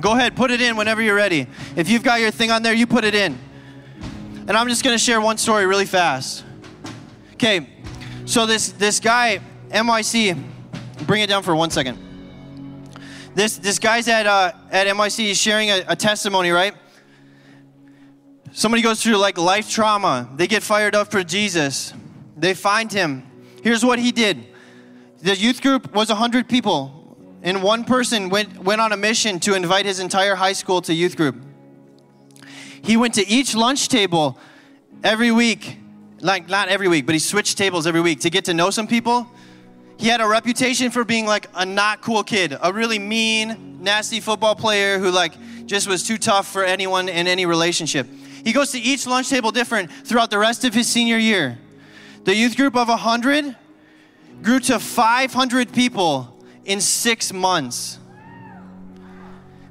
Go 0.00 0.12
ahead, 0.12 0.34
put 0.34 0.50
it 0.50 0.60
in 0.60 0.76
whenever 0.76 1.02
you're 1.02 1.16
ready. 1.16 1.46
If 1.76 1.90
you've 1.90 2.02
got 2.02 2.20
your 2.20 2.30
thing 2.30 2.50
on 2.50 2.62
there, 2.62 2.72
you 2.72 2.86
put 2.86 3.04
it 3.04 3.14
in. 3.14 3.38
And 4.46 4.52
I'm 4.52 4.68
just 4.68 4.82
going 4.82 4.94
to 4.94 4.98
share 4.98 5.20
one 5.20 5.36
story 5.38 5.66
really 5.66 5.84
fast. 5.84 6.44
Okay, 7.34 7.68
so 8.26 8.46
this 8.46 8.72
this 8.72 9.00
guy, 9.00 9.40
MYC, 9.70 10.42
bring 11.06 11.22
it 11.22 11.26
down 11.26 11.42
for 11.42 11.54
one 11.54 11.70
second. 11.70 11.98
This 13.34 13.58
this 13.58 13.78
guy's 13.78 14.08
at 14.08 14.26
uh, 14.26 14.52
at 14.70 14.86
MYC. 14.86 15.18
He's 15.18 15.38
sharing 15.38 15.70
a, 15.70 15.84
a 15.88 15.96
testimony, 15.96 16.50
right? 16.50 16.74
Somebody 18.52 18.82
goes 18.82 19.02
through 19.02 19.16
like 19.16 19.38
life 19.38 19.70
trauma. 19.70 20.28
They 20.34 20.46
get 20.46 20.62
fired 20.62 20.94
up 20.94 21.10
for 21.10 21.22
Jesus. 21.22 21.94
They 22.36 22.54
find 22.54 22.92
him 22.92 23.30
Here's 23.62 23.84
what 23.84 23.98
he 23.98 24.10
did. 24.10 24.46
The 25.22 25.36
youth 25.36 25.60
group 25.60 25.94
was 25.94 26.08
100 26.08 26.48
people, 26.48 27.16
and 27.42 27.62
one 27.62 27.84
person 27.84 28.30
went, 28.30 28.58
went 28.58 28.80
on 28.80 28.92
a 28.92 28.96
mission 28.96 29.38
to 29.40 29.54
invite 29.54 29.84
his 29.84 30.00
entire 30.00 30.34
high 30.34 30.54
school 30.54 30.80
to 30.82 30.94
youth 30.94 31.16
group. 31.16 31.36
He 32.82 32.96
went 32.96 33.14
to 33.14 33.28
each 33.28 33.54
lunch 33.54 33.88
table 33.88 34.38
every 35.04 35.30
week, 35.30 35.76
like 36.20 36.48
not 36.48 36.68
every 36.68 36.88
week, 36.88 37.04
but 37.04 37.14
he 37.14 37.18
switched 37.18 37.58
tables 37.58 37.86
every 37.86 38.00
week 38.00 38.20
to 38.20 38.30
get 38.30 38.46
to 38.46 38.54
know 38.54 38.70
some 38.70 38.86
people. 38.86 39.26
He 39.98 40.08
had 40.08 40.22
a 40.22 40.26
reputation 40.26 40.90
for 40.90 41.04
being 41.04 41.26
like 41.26 41.46
a 41.54 41.66
not 41.66 42.00
cool 42.00 42.22
kid, 42.22 42.56
a 42.62 42.72
really 42.72 42.98
mean, 42.98 43.82
nasty 43.82 44.20
football 44.20 44.54
player 44.54 44.98
who 44.98 45.10
like 45.10 45.34
just 45.66 45.86
was 45.86 46.02
too 46.02 46.16
tough 46.16 46.50
for 46.50 46.64
anyone 46.64 47.10
in 47.10 47.26
any 47.26 47.44
relationship. 47.44 48.06
He 48.44 48.52
goes 48.52 48.72
to 48.72 48.78
each 48.78 49.06
lunch 49.06 49.28
table 49.28 49.50
different 49.50 49.90
throughout 49.90 50.30
the 50.30 50.38
rest 50.38 50.64
of 50.64 50.74
his 50.74 50.88
senior 50.88 51.18
year. 51.18 51.58
The 52.24 52.34
youth 52.34 52.56
group 52.56 52.76
of 52.76 52.88
100 52.88 53.56
grew 54.42 54.60
to 54.60 54.78
500 54.78 55.72
people 55.72 56.36
in 56.64 56.80
six 56.80 57.32
months. 57.32 57.98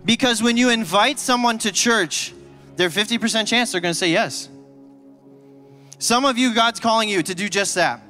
Because 0.06 0.42
when 0.42 0.58
you 0.58 0.70
invite 0.70 1.20
someone 1.20 1.58
to 1.60 1.72
church, 1.72 2.34
there's 2.76 2.96
50% 2.96 3.48
chance 3.48 3.72
they're 3.72 3.82
going 3.82 3.94
to 3.94 3.98
say 3.98 4.10
yes. 4.10 4.50
Some 5.98 6.26
of 6.26 6.38
you, 6.38 6.54
God's 6.54 6.80
calling 6.80 7.10
you 7.10 7.22
to 7.22 7.36
do 7.36 7.50
just 7.50 7.76
that. 7.76 8.02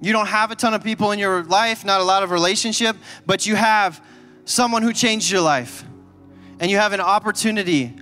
You 0.00 0.12
don't 0.12 0.26
have 0.26 0.50
a 0.50 0.54
ton 0.54 0.74
of 0.74 0.84
people 0.84 1.10
in 1.10 1.18
your 1.18 1.42
life, 1.44 1.84
not 1.84 2.00
a 2.00 2.04
lot 2.04 2.22
of 2.22 2.30
relationship, 2.30 2.96
but 3.26 3.46
you 3.46 3.56
have 3.56 4.00
someone 4.44 4.82
who 4.82 4.92
changed 4.92 5.30
your 5.30 5.40
life. 5.40 5.84
And 6.60 6.70
you 6.70 6.76
have 6.76 6.92
an 6.92 7.00
opportunity 7.00 7.94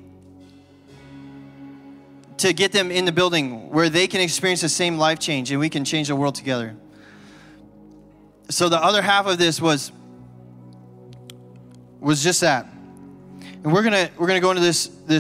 to 2.39 2.53
get 2.53 2.73
them 2.73 2.91
in 2.91 3.05
the 3.05 3.13
building 3.13 3.71
where 3.71 3.89
they 3.89 4.07
can 4.07 4.21
experience 4.21 4.61
the 4.61 4.69
same 4.69 4.99
life 4.99 5.19
change 5.19 5.51
and 5.51 5.61
we 5.61 5.69
can 5.69 5.85
change 5.85 6.09
the 6.09 6.17
world 6.17 6.35
together. 6.35 6.77
So 8.49 8.69
the 8.69 8.83
other 8.83 9.03
half 9.03 9.27
of 9.27 9.39
this 9.39 9.61
was 9.61 9.91
was 11.99 12.23
just 12.23 12.41
that. 12.43 12.67
And 13.65 13.73
we're 13.73 13.83
going 13.83 14.07
to 14.07 14.11
we're 14.19 14.29
going 14.29 14.41
to 14.41 14.45
go 14.45 14.51
into 14.51 14.63
this 14.63 14.87
this 14.87 15.15